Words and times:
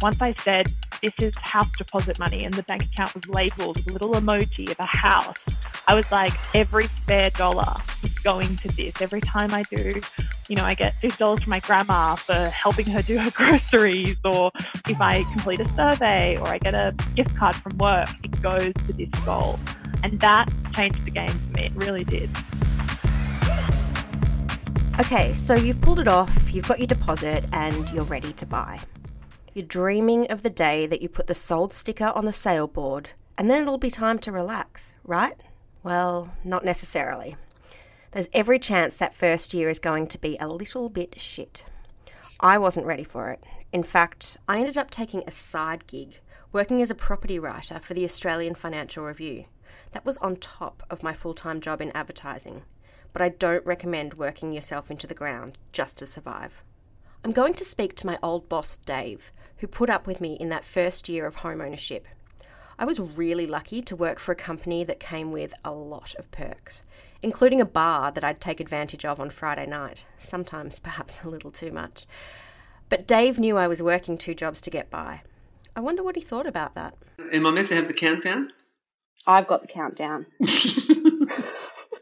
once 0.00 0.18
I 0.20 0.34
said, 0.44 0.72
this 1.02 1.12
is 1.20 1.34
house 1.36 1.70
deposit 1.76 2.18
money, 2.18 2.44
and 2.44 2.54
the 2.54 2.62
bank 2.64 2.84
account 2.84 3.14
was 3.14 3.26
labeled 3.28 3.76
with 3.76 3.88
a 3.88 3.92
little 3.92 4.12
emoji 4.20 4.70
of 4.70 4.76
a 4.78 4.86
house, 4.86 5.36
I 5.86 5.94
was 5.94 6.10
like, 6.10 6.32
every 6.54 6.86
spare 6.88 7.30
dollar 7.30 7.74
is 8.02 8.18
going 8.18 8.56
to 8.56 8.68
this. 8.68 9.00
Every 9.00 9.20
time 9.20 9.54
I 9.54 9.62
do, 9.64 10.00
you 10.48 10.56
know, 10.56 10.64
I 10.64 10.74
get 10.74 10.94
$50 11.02 11.42
from 11.42 11.50
my 11.50 11.60
grandma 11.60 12.14
for 12.14 12.48
helping 12.48 12.86
her 12.86 13.02
do 13.02 13.18
her 13.18 13.30
groceries, 13.34 14.16
or 14.24 14.50
if 14.88 15.00
I 15.00 15.22
complete 15.32 15.60
a 15.60 15.74
survey, 15.74 16.36
or 16.38 16.48
I 16.48 16.58
get 16.58 16.74
a 16.74 16.94
gift 17.16 17.34
card 17.36 17.56
from 17.56 17.78
work, 17.78 18.08
it 18.22 18.42
goes 18.42 18.72
to 18.86 18.92
this 18.92 19.10
goal. 19.24 19.58
And 20.02 20.20
that 20.20 20.48
changed 20.72 21.04
the 21.04 21.10
game 21.10 21.28
for 21.28 21.52
me. 21.52 21.66
It 21.66 21.74
really 21.74 22.04
did. 22.04 22.30
Okay, 25.00 25.32
so 25.32 25.54
you've 25.54 25.80
pulled 25.80 26.00
it 26.00 26.08
off, 26.08 26.52
you've 26.52 26.66
got 26.66 26.78
your 26.78 26.88
deposit, 26.88 27.44
and 27.52 27.88
you're 27.90 28.04
ready 28.04 28.32
to 28.32 28.46
buy. 28.46 28.80
You're 29.54 29.66
dreaming 29.66 30.30
of 30.30 30.42
the 30.42 30.50
day 30.50 30.86
that 30.86 31.02
you 31.02 31.08
put 31.08 31.26
the 31.26 31.34
sold 31.34 31.72
sticker 31.72 32.12
on 32.14 32.24
the 32.24 32.32
sale 32.32 32.66
board, 32.66 33.10
and 33.36 33.50
then 33.50 33.62
it'll 33.62 33.78
be 33.78 33.90
time 33.90 34.18
to 34.20 34.32
relax, 34.32 34.94
right? 35.04 35.34
Well, 35.82 36.36
not 36.44 36.64
necessarily. 36.64 37.36
There's 38.12 38.28
every 38.32 38.58
chance 38.58 38.96
that 38.96 39.14
first 39.14 39.54
year 39.54 39.68
is 39.68 39.78
going 39.78 40.06
to 40.08 40.18
be 40.18 40.36
a 40.38 40.48
little 40.48 40.88
bit 40.88 41.20
shit. 41.20 41.64
I 42.40 42.58
wasn't 42.58 42.86
ready 42.86 43.04
for 43.04 43.30
it. 43.30 43.44
In 43.72 43.82
fact, 43.82 44.36
I 44.48 44.58
ended 44.58 44.76
up 44.76 44.90
taking 44.90 45.22
a 45.26 45.30
side 45.30 45.86
gig, 45.86 46.20
working 46.52 46.80
as 46.80 46.90
a 46.90 46.94
property 46.94 47.38
writer 47.38 47.78
for 47.80 47.94
the 47.94 48.04
Australian 48.04 48.54
Financial 48.54 49.04
Review. 49.04 49.46
That 49.92 50.04
was 50.04 50.16
on 50.18 50.36
top 50.36 50.82
of 50.90 51.02
my 51.02 51.14
full 51.14 51.34
time 51.34 51.60
job 51.60 51.80
in 51.80 51.90
advertising 51.92 52.62
but 53.12 53.22
I 53.22 53.30
don't 53.30 53.66
recommend 53.66 54.14
working 54.14 54.52
yourself 54.52 54.90
into 54.90 55.06
the 55.06 55.14
ground 55.14 55.58
just 55.72 55.98
to 55.98 56.06
survive. 56.06 56.62
I'm 57.24 57.32
going 57.32 57.54
to 57.54 57.64
speak 57.64 57.94
to 57.96 58.06
my 58.06 58.18
old 58.22 58.48
boss, 58.48 58.76
Dave, 58.76 59.32
who 59.58 59.66
put 59.66 59.90
up 59.90 60.06
with 60.06 60.20
me 60.20 60.34
in 60.34 60.48
that 60.50 60.64
first 60.64 61.08
year 61.08 61.26
of 61.26 61.36
home 61.36 61.60
ownership. 61.60 62.06
I 62.78 62.84
was 62.84 63.00
really 63.00 63.46
lucky 63.46 63.82
to 63.82 63.96
work 63.96 64.20
for 64.20 64.30
a 64.32 64.36
company 64.36 64.84
that 64.84 65.00
came 65.00 65.32
with 65.32 65.52
a 65.64 65.72
lot 65.72 66.14
of 66.14 66.30
perks, 66.30 66.84
including 67.20 67.60
a 67.60 67.66
bar 67.66 68.12
that 68.12 68.22
I'd 68.22 68.40
take 68.40 68.60
advantage 68.60 69.04
of 69.04 69.18
on 69.18 69.30
Friday 69.30 69.66
night, 69.66 70.06
sometimes 70.18 70.78
perhaps 70.80 71.24
a 71.24 71.28
little 71.28 71.50
too 71.50 71.72
much. 71.72 72.06
But 72.88 73.06
Dave 73.06 73.38
knew 73.38 73.58
I 73.58 73.66
was 73.66 73.82
working 73.82 74.16
two 74.16 74.34
jobs 74.34 74.60
to 74.62 74.70
get 74.70 74.88
by. 74.88 75.22
I 75.74 75.80
wonder 75.80 76.02
what 76.02 76.16
he 76.16 76.22
thought 76.22 76.46
about 76.46 76.74
that. 76.74 76.94
Am 77.32 77.46
I 77.46 77.50
meant 77.50 77.68
to 77.68 77.74
have 77.74 77.88
the 77.88 77.94
countdown? 77.94 78.52
I've 79.26 79.46
got 79.48 79.60
the 79.60 79.68
countdown. 79.68 80.26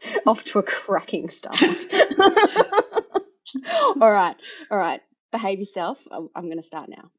off 0.25 0.43
to 0.45 0.59
a 0.59 0.63
cracking 0.63 1.29
start. 1.29 1.61
all 3.99 4.11
right, 4.11 4.35
all 4.71 4.77
right. 4.77 5.01
Behave 5.31 5.59
yourself. 5.59 5.99
I'm, 6.11 6.45
going 6.45 6.57
to 6.57 6.63
start 6.63 6.89
now. 6.89 7.11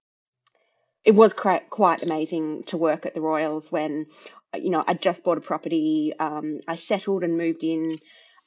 It 1.04 1.14
was 1.14 1.32
quite, 1.32 2.02
amazing 2.02 2.64
to 2.64 2.76
work 2.76 3.06
at 3.06 3.14
the 3.14 3.20
Royals 3.20 3.70
when, 3.70 4.06
you 4.54 4.70
know, 4.70 4.84
I 4.86 4.94
just 4.94 5.24
bought 5.24 5.38
a 5.38 5.42
property. 5.42 6.12
Um, 6.18 6.60
I 6.66 6.76
settled 6.76 7.24
and 7.24 7.36
moved 7.36 7.64
in 7.64 7.90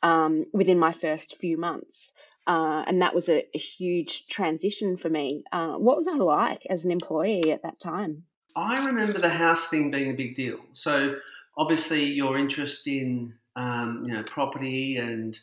um, 0.04 0.46
within 0.54 0.80
my 0.80 0.92
first 0.92 1.38
few 1.38 1.58
months. 1.58 2.12
Uh, 2.48 2.84
and 2.88 3.02
that 3.02 3.14
was 3.14 3.30
a, 3.30 3.46
a, 3.56 3.58
huge 3.60 4.26
transition 4.28 4.98
for 4.98 5.10
me. 5.10 5.44
Uh, 5.52 5.74
what 5.74 5.96
was 5.96 6.08
I 6.08 6.16
like 6.16 6.66
as 6.68 6.86
an 6.86 6.92
employee 6.92 7.52
at 7.52 7.62
that 7.62 7.80
time? 7.80 8.24
I 8.56 8.84
remember 8.84 9.20
the 9.20 9.30
house 9.30 9.70
thing 9.70 9.92
being 9.92 10.10
a 10.10 10.16
big 10.16 10.36
deal. 10.36 10.58
So 10.74 11.18
obviously, 11.56 12.04
your 12.04 12.38
interest 12.38 12.88
in 12.88 13.36
um, 13.56 14.02
you 14.06 14.14
know, 14.14 14.24
property 14.24 14.98
and 14.98 15.36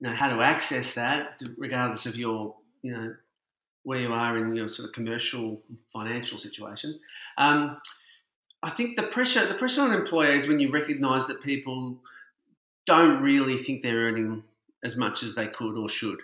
you 0.00 0.08
know 0.08 0.14
how 0.14 0.28
to 0.34 0.42
access 0.42 0.94
that, 0.94 1.40
regardless 1.56 2.06
of 2.06 2.16
your 2.16 2.56
you 2.82 2.92
know 2.92 3.14
where 3.84 4.00
you 4.00 4.12
are 4.12 4.36
in 4.36 4.56
your 4.56 4.68
sort 4.68 4.88
of 4.88 4.94
commercial 4.94 5.62
financial 5.92 6.38
situation. 6.38 6.98
Um, 7.38 7.78
I 8.62 8.70
think 8.70 8.96
the 8.96 9.04
pressure 9.04 9.46
the 9.46 9.54
pressure 9.54 9.82
on 9.82 9.92
employers 9.92 10.48
when 10.48 10.58
you 10.58 10.70
recognise 10.70 11.26
that 11.28 11.42
people 11.42 12.00
don't 12.86 13.22
really 13.22 13.58
think 13.58 13.82
they're 13.82 14.08
earning 14.08 14.42
as 14.82 14.96
much 14.96 15.22
as 15.22 15.34
they 15.34 15.46
could 15.46 15.76
or 15.78 15.88
should. 15.88 16.18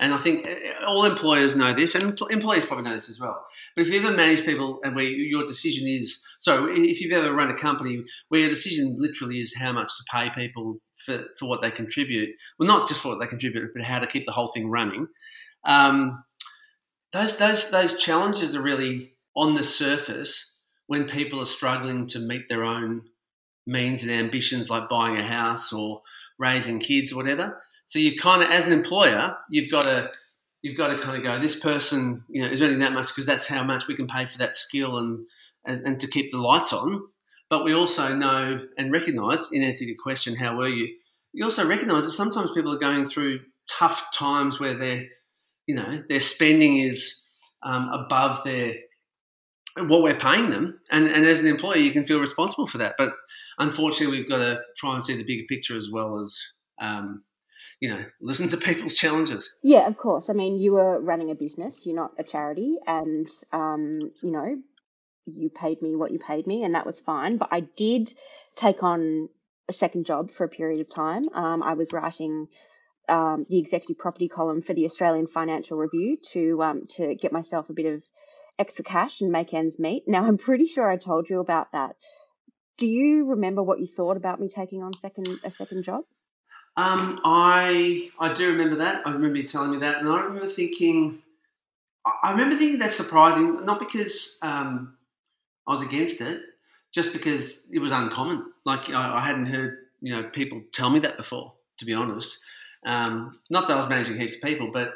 And 0.00 0.12
I 0.12 0.16
think 0.16 0.46
uh, 0.46 0.84
all 0.86 1.04
employers 1.04 1.54
know 1.54 1.72
this, 1.72 1.94
and 1.94 2.18
employees 2.30 2.66
probably 2.66 2.84
know 2.84 2.94
this 2.94 3.08
as 3.08 3.20
well. 3.20 3.46
But 3.76 3.86
if 3.86 3.92
you 3.92 4.00
ever 4.00 4.14
manage 4.14 4.44
people 4.44 4.80
and 4.84 4.94
where 4.96 5.04
your 5.04 5.46
decision 5.46 5.86
is, 5.86 6.26
so 6.38 6.66
if 6.68 7.00
you've 7.00 7.12
ever 7.12 7.32
run 7.32 7.50
a 7.50 7.54
company 7.54 8.02
where 8.28 8.40
your 8.40 8.50
decision 8.50 8.96
literally 8.98 9.38
is 9.38 9.54
how 9.56 9.72
much 9.72 9.96
to 9.96 10.04
pay 10.12 10.30
people 10.30 10.78
for, 11.06 11.24
for 11.38 11.48
what 11.48 11.62
they 11.62 11.70
contribute, 11.70 12.30
well, 12.58 12.66
not 12.66 12.88
just 12.88 13.00
for 13.00 13.08
what 13.08 13.20
they 13.20 13.26
contribute, 13.26 13.70
but 13.74 13.84
how 13.84 13.98
to 13.98 14.06
keep 14.06 14.26
the 14.26 14.32
whole 14.32 14.48
thing 14.48 14.68
running, 14.68 15.06
um, 15.64 16.22
those, 17.12 17.36
those, 17.36 17.70
those 17.70 17.96
challenges 17.96 18.56
are 18.56 18.62
really 18.62 19.12
on 19.34 19.54
the 19.54 19.64
surface 19.64 20.58
when 20.86 21.06
people 21.06 21.40
are 21.40 21.46
struggling 21.46 22.06
to 22.08 22.18
meet 22.18 22.48
their 22.48 22.64
own 22.64 23.02
means 23.66 24.02
and 24.02 24.12
ambitions, 24.12 24.68
like 24.68 24.88
buying 24.88 25.16
a 25.16 25.22
house 25.22 25.72
or 25.72 26.02
raising 26.38 26.78
kids 26.78 27.12
or 27.12 27.16
whatever. 27.16 27.60
So 27.86 27.98
you 27.98 28.16
kind 28.16 28.42
of, 28.42 28.50
as 28.50 28.66
an 28.66 28.72
employer, 28.72 29.36
you've 29.48 29.70
got 29.70 29.86
to 29.86 30.10
you've 30.62 30.76
got 30.76 30.88
to 30.88 31.02
kind 31.02 31.16
of 31.16 31.24
go, 31.24 31.38
this 31.38 31.58
person, 31.58 32.24
you 32.28 32.42
know, 32.42 32.48
is 32.48 32.62
earning 32.62 32.78
that 32.78 32.92
much 32.92 33.08
because 33.08 33.26
that's 33.26 33.46
how 33.46 33.64
much 33.64 33.88
we 33.88 33.96
can 33.96 34.06
pay 34.06 34.24
for 34.24 34.38
that 34.38 34.56
skill 34.56 34.98
and, 34.98 35.26
and, 35.64 35.84
and 35.84 36.00
to 36.00 36.06
keep 36.06 36.30
the 36.30 36.38
lights 36.38 36.72
on. 36.72 37.02
But 37.50 37.64
we 37.64 37.74
also 37.74 38.14
know 38.14 38.64
and 38.78 38.92
recognise, 38.92 39.50
in 39.52 39.62
answer 39.62 39.80
to 39.80 39.88
your 39.88 39.96
question, 40.00 40.36
how 40.36 40.56
were 40.56 40.68
you? 40.68 40.94
You 41.32 41.44
also 41.44 41.66
recognise 41.66 42.04
that 42.04 42.12
sometimes 42.12 42.52
people 42.52 42.72
are 42.74 42.78
going 42.78 43.06
through 43.06 43.40
tough 43.68 44.06
times 44.14 44.60
where 44.60 44.74
their, 44.74 45.06
you 45.66 45.74
know, 45.74 46.02
their 46.08 46.20
spending 46.20 46.78
is 46.78 47.22
um, 47.62 47.88
above 47.92 48.42
their 48.44 48.74
what 49.78 50.02
we're 50.02 50.14
paying 50.14 50.50
them, 50.50 50.78
and, 50.90 51.08
and 51.08 51.24
as 51.24 51.40
an 51.40 51.46
employer, 51.46 51.76
you 51.76 51.92
can 51.92 52.04
feel 52.04 52.20
responsible 52.20 52.66
for 52.66 52.78
that. 52.78 52.94
But 52.98 53.12
unfortunately, 53.58 54.18
we've 54.18 54.28
got 54.28 54.38
to 54.38 54.60
try 54.76 54.94
and 54.94 55.04
see 55.04 55.16
the 55.16 55.24
bigger 55.24 55.44
picture 55.48 55.76
as 55.76 55.88
well 55.90 56.20
as 56.20 56.38
um, 56.80 57.22
you 57.82 57.88
know, 57.88 58.04
listen 58.20 58.48
to 58.48 58.56
people's 58.68 58.94
challenges. 58.94 59.52
Yeah, 59.62 59.86
of 59.86 59.98
course. 59.98 60.30
I 60.30 60.32
mean, 60.32 60.56
you 60.58 60.72
were 60.72 61.00
running 61.00 61.30
a 61.30 61.34
business, 61.34 61.84
you're 61.84 61.96
not 61.96 62.12
a 62.16 62.22
charity, 62.22 62.78
and, 62.86 63.28
um, 63.52 64.12
you 64.22 64.30
know, 64.30 64.56
you 65.26 65.50
paid 65.50 65.82
me 65.82 65.96
what 65.96 66.12
you 66.12 66.18
paid 66.18 66.46
me, 66.46 66.62
and 66.62 66.74
that 66.74 66.86
was 66.86 67.00
fine. 67.00 67.36
But 67.36 67.48
I 67.50 67.60
did 67.60 68.14
take 68.56 68.82
on 68.82 69.28
a 69.68 69.72
second 69.72 70.06
job 70.06 70.30
for 70.32 70.44
a 70.44 70.48
period 70.48 70.80
of 70.80 70.90
time. 70.90 71.28
Um, 71.34 71.62
I 71.62 71.74
was 71.74 71.92
writing 71.92 72.48
um, 73.08 73.44
the 73.48 73.58
executive 73.58 73.98
property 73.98 74.28
column 74.28 74.62
for 74.62 74.74
the 74.74 74.84
Australian 74.84 75.26
Financial 75.26 75.76
Review 75.76 76.18
to 76.32 76.62
um, 76.62 76.86
to 76.96 77.14
get 77.14 77.32
myself 77.32 77.68
a 77.68 77.72
bit 77.72 77.86
of 77.86 78.02
extra 78.58 78.84
cash 78.84 79.20
and 79.20 79.32
make 79.32 79.52
ends 79.52 79.78
meet. 79.78 80.04
Now, 80.06 80.24
I'm 80.24 80.38
pretty 80.38 80.66
sure 80.66 80.90
I 80.90 80.96
told 80.96 81.28
you 81.28 81.40
about 81.40 81.72
that. 81.72 81.96
Do 82.78 82.86
you 82.86 83.26
remember 83.26 83.62
what 83.62 83.80
you 83.80 83.86
thought 83.86 84.16
about 84.16 84.40
me 84.40 84.48
taking 84.48 84.82
on 84.82 84.94
second 84.94 85.26
a 85.44 85.50
second 85.50 85.84
job? 85.84 86.04
Um, 86.76 87.20
I 87.24 88.10
I 88.18 88.32
do 88.32 88.48
remember 88.48 88.76
that. 88.76 89.06
I 89.06 89.10
remember 89.10 89.36
you 89.36 89.46
telling 89.46 89.72
me 89.72 89.78
that, 89.78 89.98
and 89.98 90.08
I 90.08 90.20
remember 90.20 90.48
thinking, 90.48 91.22
I 92.22 92.30
remember 92.30 92.56
thinking 92.56 92.78
that's 92.78 92.96
surprising, 92.96 93.64
not 93.66 93.78
because 93.78 94.38
um, 94.42 94.96
I 95.66 95.72
was 95.72 95.82
against 95.82 96.20
it, 96.22 96.40
just 96.92 97.12
because 97.12 97.66
it 97.70 97.78
was 97.78 97.92
uncommon. 97.92 98.52
Like 98.64 98.88
I, 98.88 99.18
I, 99.18 99.20
hadn't 99.20 99.46
heard 99.46 99.78
you 100.00 100.14
know 100.14 100.22
people 100.30 100.62
tell 100.72 100.88
me 100.88 101.00
that 101.00 101.18
before. 101.18 101.52
To 101.78 101.84
be 101.84 101.94
honest, 101.94 102.38
um, 102.84 103.32
not 103.50 103.68
that 103.68 103.74
I 103.74 103.76
was 103.76 103.88
managing 103.88 104.18
heaps 104.18 104.34
of 104.34 104.42
people, 104.42 104.70
but 104.72 104.94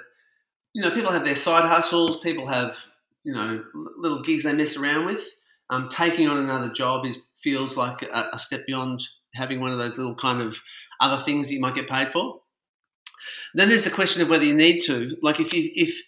you 0.73 0.83
know 0.83 0.91
people 0.91 1.13
have 1.13 1.25
their 1.25 1.37
side 1.37 1.65
hustles. 1.65 2.19
People 2.19 2.47
have 2.47 2.79
you 3.23 3.33
know 3.33 3.65
little 3.99 4.23
gigs 4.23 4.43
they 4.43 4.53
mess 4.53 4.77
around 4.77 5.07
with. 5.07 5.25
Um, 5.69 5.89
taking 5.89 6.29
on 6.29 6.39
another 6.39 6.73
job 6.73 7.05
is 7.07 7.19
feels 7.43 7.77
like 7.77 8.03
a, 8.03 8.31
a 8.33 8.39
step 8.39 8.67
beyond 8.67 9.03
having 9.35 9.61
one 9.61 9.73
of 9.73 9.79
those 9.79 9.99
little 9.99 10.15
kind 10.15 10.41
of 10.41 10.63
other 11.01 11.23
things 11.23 11.49
that 11.49 11.55
you 11.55 11.61
might 11.61 11.75
get 11.75 11.89
paid 11.89 12.13
for. 12.13 12.41
Then 13.55 13.69
there's 13.69 13.85
the 13.85 13.91
question 13.91 14.23
of 14.23 14.29
whether 14.29 14.45
you 14.45 14.55
need 14.55 14.81
to. 14.81 15.17
Like 15.23 15.41
if 15.41 15.53
you, 15.53 15.71
if 15.75 16.01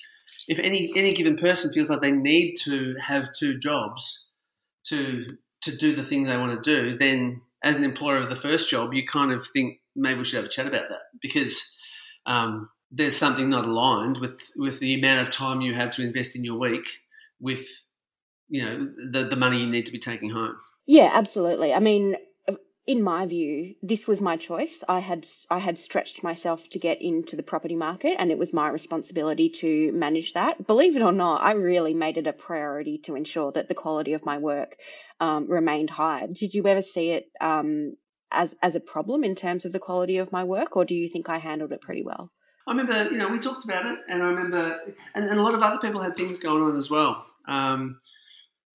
if 0.49 0.59
any 0.59 0.91
any 0.97 1.13
given 1.13 1.37
person 1.37 1.73
feels 1.73 1.91
like 1.91 2.01
they 2.01 2.13
need 2.13 2.55
to 2.65 2.95
have 3.01 3.33
two 3.33 3.59
jobs 3.59 4.27
to 4.85 5.27
to 5.63 5.77
do 5.77 5.95
the 5.95 6.05
thing 6.05 6.23
they 6.23 6.37
want 6.37 6.63
to 6.63 6.77
do, 6.77 6.97
then 6.97 7.41
as 7.63 7.77
an 7.77 7.85
employer 7.85 8.19
of 8.19 8.29
the 8.29 8.37
first 8.37 8.71
job, 8.71 8.95
you 8.95 9.05
kind 9.07 9.33
of 9.33 9.45
think 9.47 9.81
maybe 9.99 10.19
we 10.19 10.25
should 10.25 10.37
have 10.37 10.45
a 10.45 10.49
chat 10.49 10.67
about 10.67 10.89
that 10.89 11.01
because 11.21 11.77
um, 12.27 12.69
there's 12.91 13.17
something 13.17 13.51
not 13.51 13.67
aligned 13.67 14.19
with 14.19 14.43
with 14.57 14.81
the 14.81 14.95
amount 14.95 15.21
of 15.21 15.31
time 15.31 15.61
you 15.61 15.75
have 15.75 15.91
to 15.93 16.03
invest 16.03 16.37
in 16.37 16.45
your 16.45 16.59
week 16.59 16.87
with 17.41 17.67
you 18.49 18.65
know 18.65 18.89
the 19.11 19.25
the 19.25 19.37
money 19.37 19.61
you 19.61 19.69
need 19.69 19.87
to 19.87 19.93
be 19.93 19.99
taking 19.99 20.31
home. 20.31 20.57
Yeah, 20.87 21.11
absolutely. 21.13 21.73
I 21.73 21.81
mean, 21.81 22.17
in 22.89 23.03
my 23.03 23.27
view, 23.27 23.75
this 23.83 24.09
was 24.09 24.23
my 24.23 24.39
choice. 24.39 24.83
I 24.89 25.01
had 25.01 25.27
I 25.51 25.59
had 25.59 25.79
stretched 25.79 26.23
myself 26.23 26.67
to 26.71 26.79
get 26.79 27.03
into 27.03 27.37
the 27.37 27.43
property 27.43 27.77
market, 27.77 28.15
and 28.19 28.31
it 28.31 28.39
was 28.39 28.55
my 28.55 28.69
responsibility 28.69 29.51
to 29.61 29.93
manage 29.93 30.33
that. 30.33 30.67
Believe 30.67 30.97
it 30.97 31.03
or 31.03 31.13
not, 31.13 31.43
I 31.43 31.53
really 31.53 31.93
made 31.93 32.17
it 32.17 32.27
a 32.27 32.33
priority 32.33 32.97
to 33.05 33.15
ensure 33.15 33.53
that 33.53 33.69
the 33.69 33.75
quality 33.75 34.15
of 34.15 34.25
my 34.25 34.39
work 34.39 34.77
um, 35.21 35.51
remained 35.51 35.91
high. 35.91 36.29
Did 36.33 36.55
you 36.55 36.67
ever 36.67 36.81
see 36.81 37.11
it 37.11 37.31
um, 37.43 37.95
as 38.31 38.55
as 38.63 38.75
a 38.75 38.81
problem 38.81 39.25
in 39.25 39.35
terms 39.35 39.65
of 39.65 39.73
the 39.73 39.79
quality 39.79 40.19
of 40.19 40.33
my 40.33 40.45
work, 40.45 40.77
or 40.77 40.85
do 40.85 40.95
you 40.95 41.09
think 41.09 41.29
I 41.29 41.39
handled 41.39 41.73
it 41.73 41.81
pretty 41.81 42.03
well? 42.03 42.31
I 42.67 42.73
remember, 42.73 43.11
you 43.11 43.17
know, 43.17 43.29
we 43.29 43.39
talked 43.39 43.65
about 43.65 43.87
it, 43.87 43.99
and 44.11 44.23
I 44.23 44.27
remember, 44.27 44.81
and, 45.15 45.25
and 45.25 45.39
a 45.39 45.43
lot 45.43 45.55
of 45.55 45.63
other 45.63 45.79
people 45.79 46.03
had 46.03 46.17
things 46.17 46.39
going 46.39 46.63
on 46.63 46.77
as 46.77 46.91
well. 46.91 47.25
Um, 47.47 47.99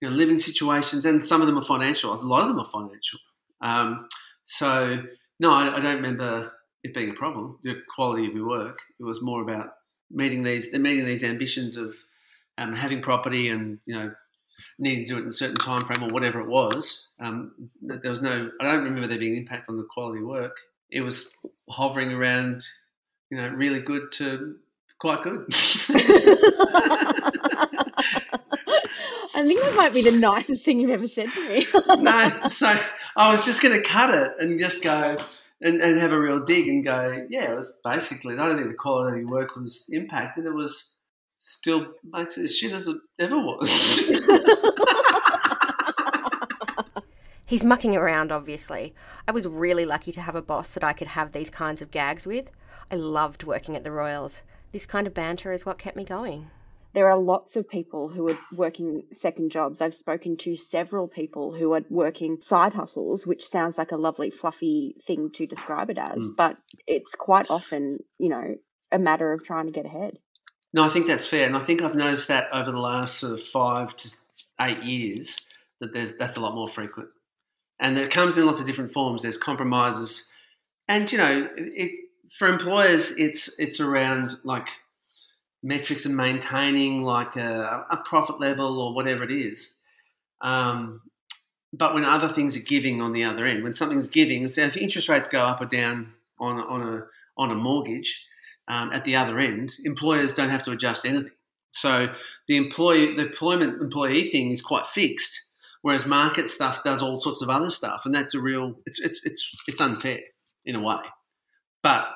you 0.01 0.09
know, 0.09 0.15
living 0.15 0.39
situations, 0.39 1.05
and 1.05 1.23
some 1.23 1.41
of 1.41 1.47
them 1.47 1.57
are 1.57 1.63
financial. 1.63 2.11
A 2.11 2.15
lot 2.15 2.41
of 2.41 2.47
them 2.47 2.59
are 2.59 2.65
financial. 2.65 3.19
Um, 3.61 4.07
so 4.45 5.03
no, 5.39 5.51
I, 5.51 5.75
I, 5.75 5.79
don't 5.79 5.97
remember 5.97 6.51
it 6.83 6.93
being 6.93 7.11
a 7.11 7.13
problem. 7.13 7.59
The 7.63 7.81
quality 7.93 8.27
of 8.27 8.33
your 8.33 8.47
work. 8.47 8.79
It 8.99 9.03
was 9.03 9.21
more 9.21 9.41
about 9.41 9.67
meeting 10.09 10.43
these 10.43 10.73
meeting 10.73 11.05
these 11.05 11.23
ambitions 11.23 11.77
of 11.77 11.95
um, 12.57 12.73
having 12.73 13.01
property 13.01 13.49
and 13.49 13.79
you 13.85 13.95
know 13.95 14.13
needing 14.79 15.05
to 15.05 15.13
do 15.13 15.17
it 15.19 15.23
in 15.23 15.27
a 15.29 15.33
certain 15.33 15.55
time 15.55 15.85
frame 15.85 16.03
or 16.03 16.13
whatever 16.13 16.39
it 16.39 16.47
was. 16.47 17.09
Um, 17.19 17.69
there 17.81 18.09
was 18.09 18.21
no. 18.21 18.49
I 18.59 18.63
don't 18.63 18.83
remember 18.83 19.07
there 19.07 19.19
being 19.19 19.33
an 19.33 19.39
impact 19.39 19.69
on 19.69 19.77
the 19.77 19.83
quality 19.83 20.19
of 20.19 20.27
work. 20.27 20.57
It 20.89 21.01
was 21.01 21.31
hovering 21.69 22.11
around, 22.11 22.63
you 23.29 23.37
know, 23.37 23.49
really 23.49 23.79
good 23.79 24.11
to 24.13 24.55
quite 24.99 25.23
good. 25.23 25.45
I 29.35 29.45
think 29.45 29.61
that 29.61 29.75
might 29.75 29.93
be 29.93 30.03
the 30.03 30.11
nicest 30.11 30.63
thing 30.63 30.79
you've 30.79 30.91
ever 30.91 31.07
said 31.07 31.31
to 31.31 31.49
me. 31.49 31.67
no, 32.01 32.47
so 32.47 32.73
I 33.17 33.31
was 33.31 33.45
just 33.45 33.61
going 33.61 33.75
to 33.75 33.81
cut 33.81 34.13
it 34.13 34.33
and 34.39 34.59
just 34.59 34.83
go 34.83 35.17
and, 35.61 35.81
and, 35.81 35.99
have 35.99 36.13
a 36.13 36.19
real 36.19 36.43
dig 36.43 36.67
and 36.67 36.83
go, 36.83 37.25
yeah, 37.29 37.51
it 37.51 37.55
was 37.55 37.77
basically, 37.83 38.35
I 38.35 38.47
don't 38.47 38.57
think 38.57 38.69
the 38.69 38.75
quality 38.75 39.23
of 39.23 39.29
work 39.29 39.55
was 39.55 39.89
impacted. 39.91 40.45
It 40.45 40.53
was 40.53 40.92
still 41.43 41.87
makes 42.03 42.37
it 42.37 42.43
as 42.43 42.55
shit 42.55 42.71
as 42.71 42.87
it 42.87 42.97
ever 43.19 43.37
was. 43.37 44.09
He's 47.45 47.65
mucking 47.65 47.95
around, 47.95 48.31
obviously. 48.31 48.95
I 49.27 49.31
was 49.31 49.45
really 49.47 49.85
lucky 49.85 50.11
to 50.13 50.21
have 50.21 50.35
a 50.35 50.41
boss 50.41 50.73
that 50.73 50.83
I 50.83 50.93
could 50.93 51.09
have 51.09 51.31
these 51.31 51.49
kinds 51.49 51.81
of 51.81 51.91
gags 51.91 52.25
with. 52.25 52.49
I 52.89 52.95
loved 52.95 53.43
working 53.43 53.75
at 53.75 53.83
the 53.83 53.91
Royals. 53.91 54.41
This 54.71 54.85
kind 54.85 55.05
of 55.05 55.13
banter 55.13 55.51
is 55.51 55.65
what 55.65 55.77
kept 55.77 55.97
me 55.97 56.03
going 56.03 56.49
there 56.93 57.09
are 57.09 57.17
lots 57.17 57.55
of 57.55 57.67
people 57.67 58.07
who 58.07 58.29
are 58.29 58.37
working 58.55 59.03
second 59.11 59.51
jobs. 59.51 59.81
I've 59.81 59.95
spoken 59.95 60.37
to 60.37 60.55
several 60.55 61.07
people 61.07 61.51
who 61.51 61.73
are 61.73 61.81
working 61.89 62.39
side 62.41 62.73
hustles, 62.73 63.25
which 63.25 63.47
sounds 63.47 63.77
like 63.77 63.91
a 63.91 63.97
lovely, 63.97 64.29
fluffy 64.29 64.95
thing 65.07 65.31
to 65.33 65.47
describe 65.47 65.89
it 65.89 65.97
as, 65.97 66.29
mm. 66.29 66.35
but 66.35 66.57
it's 66.85 67.15
quite 67.15 67.47
often, 67.49 67.99
you 68.19 68.29
know, 68.29 68.55
a 68.91 68.99
matter 68.99 69.33
of 69.33 69.43
trying 69.43 69.65
to 69.65 69.71
get 69.71 69.87
ahead. 69.87 70.19
No, 70.73 70.83
I 70.83 70.89
think 70.89 71.05
that's 71.05 71.27
fair, 71.27 71.45
and 71.45 71.55
I 71.55 71.59
think 71.59 71.81
I've 71.81 71.95
noticed 71.95 72.27
that 72.29 72.47
over 72.51 72.71
the 72.71 72.81
last 72.81 73.19
sort 73.19 73.33
of 73.33 73.41
five 73.41 73.95
to 73.95 74.15
eight 74.61 74.81
years 74.83 75.45
that 75.79 75.93
there's 75.93 76.15
that's 76.15 76.37
a 76.37 76.41
lot 76.41 76.55
more 76.55 76.67
frequent, 76.67 77.09
and 77.79 77.97
it 77.97 78.09
comes 78.09 78.37
in 78.37 78.45
lots 78.45 78.59
of 78.59 78.65
different 78.65 78.91
forms. 78.91 79.21
There's 79.21 79.37
compromises, 79.37 80.29
and 80.87 81.11
you 81.11 81.19
know, 81.19 81.47
it, 81.55 81.91
for 82.33 82.47
employers, 82.47 83.11
it's 83.17 83.57
it's 83.59 83.79
around 83.79 84.35
like 84.43 84.67
metrics 85.61 86.05
and 86.05 86.17
maintaining 86.17 87.03
like 87.03 87.35
a, 87.35 87.85
a 87.89 87.97
profit 87.97 88.39
level 88.39 88.81
or 88.81 88.93
whatever 88.93 89.23
it 89.23 89.31
is. 89.31 89.79
Um, 90.41 91.01
but 91.71 91.93
when 91.93 92.03
other 92.03 92.29
things 92.29 92.57
are 92.57 92.61
giving 92.61 93.01
on 93.01 93.13
the 93.13 93.23
other 93.23 93.45
end, 93.45 93.63
when 93.63 93.73
something's 93.73 94.07
giving, 94.07 94.47
so 94.47 94.61
if 94.61 94.75
interest 94.75 95.07
rates 95.07 95.29
go 95.29 95.41
up 95.41 95.61
or 95.61 95.65
down 95.65 96.13
on 96.39 96.59
on 96.59 96.81
a 96.81 97.05
on 97.37 97.51
a 97.51 97.55
mortgage, 97.55 98.27
um, 98.67 98.91
at 98.91 99.05
the 99.05 99.15
other 99.15 99.37
end, 99.39 99.73
employers 99.83 100.33
don't 100.33 100.49
have 100.49 100.63
to 100.63 100.71
adjust 100.71 101.05
anything. 101.05 101.31
So 101.71 102.13
the 102.47 102.57
employee 102.57 103.15
the 103.15 103.27
employment 103.27 103.81
employee 103.81 104.23
thing 104.23 104.51
is 104.51 104.61
quite 104.61 104.85
fixed, 104.85 105.47
whereas 105.81 106.05
market 106.05 106.47
stuff 106.47 106.83
does 106.83 107.01
all 107.01 107.19
sorts 107.19 107.41
of 107.41 107.49
other 107.49 107.69
stuff, 107.69 108.03
and 108.05 108.13
that's 108.13 108.35
a 108.35 108.39
real 108.39 108.75
it's 108.85 108.99
it's 108.99 109.25
it's 109.25 109.49
it's 109.67 109.81
unfair 109.81 110.19
in 110.65 110.75
a 110.75 110.81
way. 110.81 111.01
But 111.81 112.07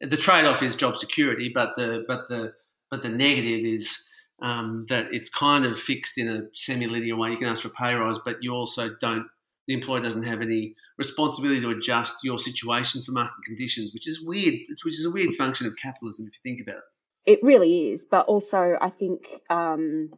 the 0.00 0.16
trade 0.16 0.44
off 0.44 0.62
is 0.62 0.74
job 0.74 0.96
security, 0.96 1.48
but 1.48 1.76
the 1.76 2.04
but 2.08 2.28
the 2.28 2.52
but 2.90 3.02
the 3.02 3.08
negative 3.08 3.64
is 3.64 4.04
um, 4.42 4.84
that 4.88 5.12
it's 5.12 5.28
kind 5.28 5.64
of 5.64 5.78
fixed 5.78 6.18
in 6.18 6.28
a 6.28 6.42
semi-linear 6.52 7.16
way. 7.16 7.30
You 7.30 7.36
can 7.36 7.48
ask 7.48 7.62
for 7.62 7.68
a 7.68 7.70
pay 7.70 7.94
rise, 7.94 8.18
but 8.18 8.42
you 8.42 8.52
also 8.52 8.90
don't. 9.00 9.26
The 9.66 9.74
employer 9.74 10.00
doesn't 10.00 10.24
have 10.24 10.42
any 10.42 10.74
responsibility 10.98 11.60
to 11.60 11.70
adjust 11.70 12.16
your 12.22 12.38
situation 12.38 13.02
for 13.02 13.12
market 13.12 13.42
conditions, 13.44 13.92
which 13.94 14.06
is 14.06 14.22
weird. 14.22 14.54
Which 14.68 14.98
is 14.98 15.06
a 15.06 15.10
weird 15.10 15.34
function 15.34 15.66
of 15.66 15.76
capitalism 15.76 16.26
if 16.26 16.34
you 16.34 16.40
think 16.42 16.60
about 16.66 16.78
it. 16.78 17.32
It 17.32 17.38
really 17.42 17.90
is, 17.90 18.04
but 18.04 18.26
also 18.26 18.76
I 18.80 18.90
think 18.90 19.26
um, 19.48 20.10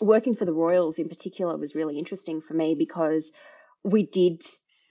working 0.00 0.34
for 0.34 0.44
the 0.44 0.52
Royals 0.52 0.98
in 0.98 1.08
particular 1.08 1.56
was 1.56 1.74
really 1.74 1.98
interesting 1.98 2.40
for 2.40 2.54
me 2.54 2.74
because 2.74 3.32
we 3.82 4.06
did 4.06 4.44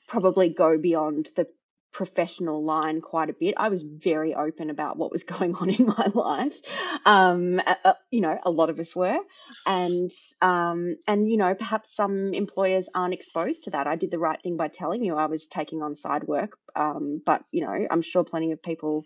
probably 0.08 0.50
go 0.50 0.78
beyond 0.78 1.30
the 1.36 1.48
professional 1.94 2.64
line 2.64 3.00
quite 3.00 3.30
a 3.30 3.34
bit. 3.34 3.54
I 3.56 3.70
was 3.70 3.84
very 3.84 4.34
open 4.34 4.70
about 4.70 4.98
what 4.98 5.12
was 5.12 5.24
going 5.36 5.56
on 5.56 5.70
in 5.70 5.86
my 5.86 6.12
life. 6.14 6.60
Um, 7.06 7.62
uh, 7.66 7.94
you 8.12 8.22
know, 8.22 8.38
a 8.44 8.52
lot 8.52 8.70
of 8.70 8.80
us 8.80 8.96
were, 8.96 9.20
and 9.66 10.12
um, 10.42 10.98
and 11.08 11.30
you 11.30 11.38
know, 11.38 11.54
perhaps 11.54 11.96
some 11.96 12.34
employers 12.34 12.90
aren't 12.94 13.14
exposed 13.14 13.66
to 13.66 13.70
that. 13.72 13.88
I 13.88 13.96
did 13.96 14.12
the 14.12 14.20
right 14.20 14.42
thing 14.42 14.58
by 14.58 14.68
telling 14.68 15.04
you 15.04 15.16
I 15.16 15.28
was 15.28 15.48
taking 15.48 15.82
on 15.82 15.96
side 15.96 16.26
work, 16.26 16.58
um, 16.76 17.22
but 17.26 17.44
you 17.52 17.62
know, 17.62 17.88
I'm 17.90 18.02
sure 18.02 18.24
plenty 18.24 18.52
of 18.52 18.62
people 18.62 19.06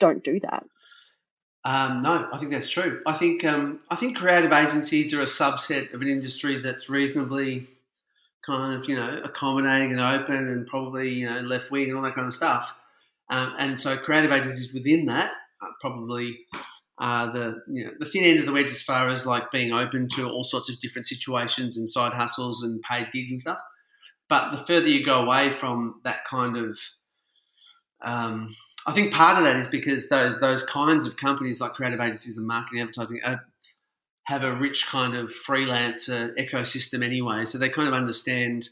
don't 0.00 0.24
do 0.24 0.40
that. 0.40 0.64
Um, 1.64 2.00
no, 2.00 2.28
I 2.32 2.38
think 2.38 2.52
that's 2.52 2.68
true. 2.68 3.02
I 3.06 3.12
think 3.12 3.44
um, 3.44 3.80
I 3.90 3.96
think 3.96 4.16
creative 4.16 4.52
agencies 4.52 5.12
are 5.12 5.20
a 5.20 5.26
subset 5.26 5.92
of 5.92 6.00
an 6.00 6.08
industry 6.08 6.60
that's 6.60 6.88
reasonably 6.88 7.66
kind 8.46 8.78
of 8.78 8.88
you 8.88 8.96
know 8.96 9.20
accommodating 9.24 9.92
and 9.92 10.00
open 10.00 10.48
and 10.48 10.66
probably 10.66 11.10
you 11.10 11.26
know 11.28 11.40
left 11.40 11.70
wing 11.70 11.88
and 11.88 11.96
all 11.96 12.02
that 12.04 12.14
kind 12.14 12.26
of 12.26 12.34
stuff. 12.34 12.78
Um, 13.28 13.54
and 13.58 13.78
so 13.78 13.96
creative 13.96 14.30
agencies 14.30 14.72
within 14.72 15.06
that 15.06 15.32
probably 15.80 16.38
uh, 16.98 17.30
the 17.32 17.62
you 17.68 17.84
know 17.84 17.90
the 17.98 18.06
thin 18.06 18.24
end 18.24 18.38
of 18.38 18.46
the 18.46 18.52
wedge 18.52 18.70
as 18.70 18.82
far 18.82 19.08
as 19.08 19.26
like 19.26 19.50
being 19.50 19.72
open 19.72 20.08
to 20.08 20.28
all 20.28 20.44
sorts 20.44 20.70
of 20.70 20.78
different 20.78 21.06
situations 21.06 21.76
and 21.76 21.88
side 21.88 22.12
hustles 22.12 22.62
and 22.62 22.80
paid 22.82 23.08
gigs 23.12 23.30
and 23.30 23.40
stuff. 23.40 23.60
But 24.28 24.52
the 24.52 24.58
further 24.58 24.88
you 24.88 25.04
go 25.04 25.22
away 25.22 25.50
from 25.50 26.00
that 26.04 26.24
kind 26.28 26.56
of 26.56 26.78
um, 28.02 28.54
I 28.86 28.92
think 28.92 29.12
part 29.12 29.36
of 29.36 29.44
that 29.44 29.56
is 29.56 29.66
because 29.66 30.08
those 30.08 30.38
those 30.38 30.62
kinds 30.62 31.06
of 31.06 31.16
companies 31.16 31.60
like 31.60 31.74
creative 31.74 32.00
agencies 32.00 32.38
and 32.38 32.46
marketing 32.46 32.80
advertising 32.80 33.20
are 33.24 33.44
have 34.26 34.42
a 34.42 34.52
rich 34.52 34.86
kind 34.86 35.14
of 35.14 35.30
freelancer 35.30 36.36
ecosystem 36.36 37.04
anyway. 37.04 37.44
So 37.44 37.58
they 37.58 37.68
kind 37.68 37.86
of 37.86 37.94
understand, 37.94 38.68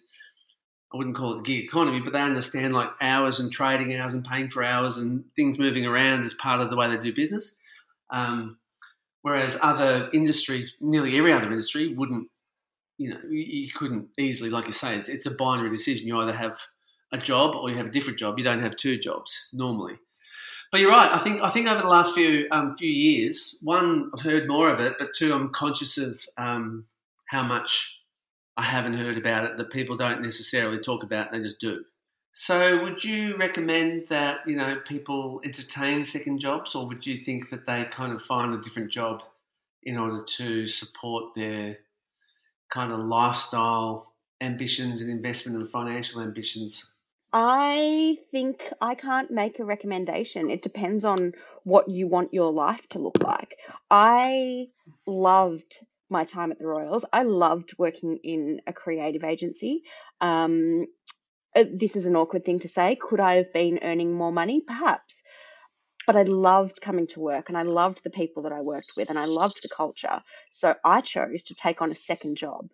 I 0.93 0.97
wouldn't 0.97 1.17
call 1.17 1.35
it 1.35 1.37
the 1.37 1.43
gig 1.43 1.65
economy, 1.65 2.01
but 2.01 2.13
they 2.13 2.21
understand 2.21 2.75
like 2.75 2.91
hours 3.01 3.39
and 3.39 3.53
trading 3.53 3.95
hours 3.97 4.15
and 4.15 4.25
paying 4.25 4.49
for 4.49 4.65
hours 4.65 4.99
and 4.99 5.25
things 5.37 5.59
moving 5.59 5.87
around 5.87 6.23
as 6.23 6.35
part 6.35 6.61
of 6.61 6.71
the 6.71 6.77
way 6.77 6.89
they 6.89 6.97
do 6.97 7.15
business. 7.15 7.57
Um, 8.11 8.59
whereas 9.23 9.57
other 9.63 10.11
industries, 10.13 10.75
nearly 10.81 11.17
every 11.19 11.33
other 11.33 11.51
industry, 11.51 11.95
wouldn't, 11.95 12.29
you 12.99 13.11
know, 13.11 13.21
you, 13.31 13.71
couldn't 13.77 14.09
easily, 14.19 14.51
like 14.51 14.67
you 14.67 14.73
say, 14.73 15.03
it's 15.07 15.27
a 15.27 15.31
binary 15.31 15.71
decision. 15.71 16.09
You 16.09 16.19
either 16.19 16.35
have 16.35 16.59
a 17.13 17.19
job 17.19 17.55
or 17.55 17.71
you 17.71 17.77
have 17.77 17.87
a 17.87 17.91
different 17.91 18.19
job. 18.19 18.39
You 18.39 18.45
don't 18.45 18.61
have 18.61 18.75
two 18.75 18.99
jobs 18.99 19.51
normally. 19.53 19.95
But 20.75 20.81
you're 20.81 20.91
right. 20.91 21.13
I 21.13 21.21
think 21.21 21.41
I 21.41 21.51
think 21.51 21.69
over 21.69 21.83
the 21.83 21.89
last 21.89 22.15
few 22.15 22.49
um, 22.51 22.77
few 22.77 22.91
years, 22.91 23.61
one 23.63 24.11
I've 24.13 24.25
heard 24.25 24.49
more 24.49 24.69
of 24.69 24.81
it, 24.81 24.97
but 24.99 25.13
two 25.13 25.33
I'm 25.33 25.51
conscious 25.51 25.99
of 25.99 26.21
um, 26.37 26.85
how 27.27 27.45
much 27.45 27.97
I 28.57 28.63
haven't 28.63 28.95
heard 28.95 29.17
about 29.17 29.45
it 29.45 29.57
that 29.57 29.71
people 29.71 29.97
don't 29.97 30.21
necessarily 30.21 30.81
talk 30.81 31.05
about. 31.05 31.31
They 31.31 31.39
just 31.39 31.61
do. 31.61 31.85
So, 32.33 32.83
would 32.83 33.05
you 33.05 33.37
recommend 33.37 34.09
that 34.09 34.41
you 34.49 34.57
know 34.57 34.81
people 34.85 35.41
entertain 35.45 36.03
second 36.03 36.41
jobs, 36.41 36.75
or 36.75 36.89
would 36.89 37.07
you 37.07 37.19
think 37.19 37.51
that 37.51 37.67
they 37.69 37.85
kind 37.85 38.13
of 38.13 38.21
find 38.21 38.53
a 38.53 38.61
different 38.61 38.91
job 38.91 39.23
in 39.85 39.97
order 39.97 40.25
to 40.25 40.67
support 40.67 41.37
their 41.37 41.79
kind 42.71 42.91
of 42.91 42.99
lifestyle 42.99 44.13
ambitions 44.41 45.03
and 45.03 45.09
investment 45.09 45.57
and 45.57 45.71
financial 45.71 46.21
ambitions? 46.21 46.94
I 47.37 48.17
think 48.31 48.63
I 48.81 48.95
can't 48.95 49.29
make 49.29 49.59
a 49.59 49.65
recommendation. 49.65 50.51
It 50.51 50.63
depends 50.63 51.05
on 51.05 51.33
what 51.65 51.89
you 51.89 52.07
want 52.07 52.33
your 52.33 52.53
life 52.53 52.89
to 52.91 53.01
look 53.01 53.19
like. 53.21 53.57
I 53.91 54.69
loved 55.05 55.85
my 56.09 56.23
time 56.23 56.53
at 56.53 56.61
the 56.61 56.67
Royals. 56.69 57.05
I 57.13 57.25
loved 57.25 57.75
working 57.77 58.19
in 58.23 58.61
a 58.69 58.73
creative 58.73 59.25
agency. 59.25 59.83
Um, 60.21 60.87
uh, 61.57 61.65
this 61.73 61.97
is 61.97 62.07
an 62.07 62.15
awkward 62.15 62.45
thing 62.45 62.61
to 62.61 62.69
say. 62.69 62.97
Could 63.01 63.19
I 63.19 63.35
have 63.35 63.53
been 63.53 63.81
earning 63.83 64.13
more 64.13 64.31
money? 64.31 64.61
Perhaps. 64.65 65.21
But 66.07 66.15
I 66.15 66.23
loved 66.23 66.81
coming 66.81 67.09
to 67.09 67.21
work 67.21 67.49
and 67.49 67.59
I 67.59 67.63
loved 67.63 68.05
the 68.05 68.11
people 68.11 68.45
that 68.45 68.53
I 68.53 68.61
worked 68.61 68.93
with 68.97 69.11
and 69.11 69.19
I 69.19 69.25
loved 69.25 69.59
the 69.61 69.69
culture. 69.69 70.23
So 70.53 70.77
I 70.85 71.01
chose 71.01 71.43
to 71.45 71.55
take 71.55 71.83
on 71.83 71.91
a 71.91 71.97
second 71.97 72.37
job 72.37 72.69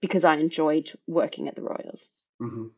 because 0.00 0.24
I 0.24 0.36
enjoyed 0.36 0.90
working 1.06 1.48
at 1.48 1.54
the 1.54 1.62
Royals. 1.62 2.08
Mm-hmm. 2.40 2.68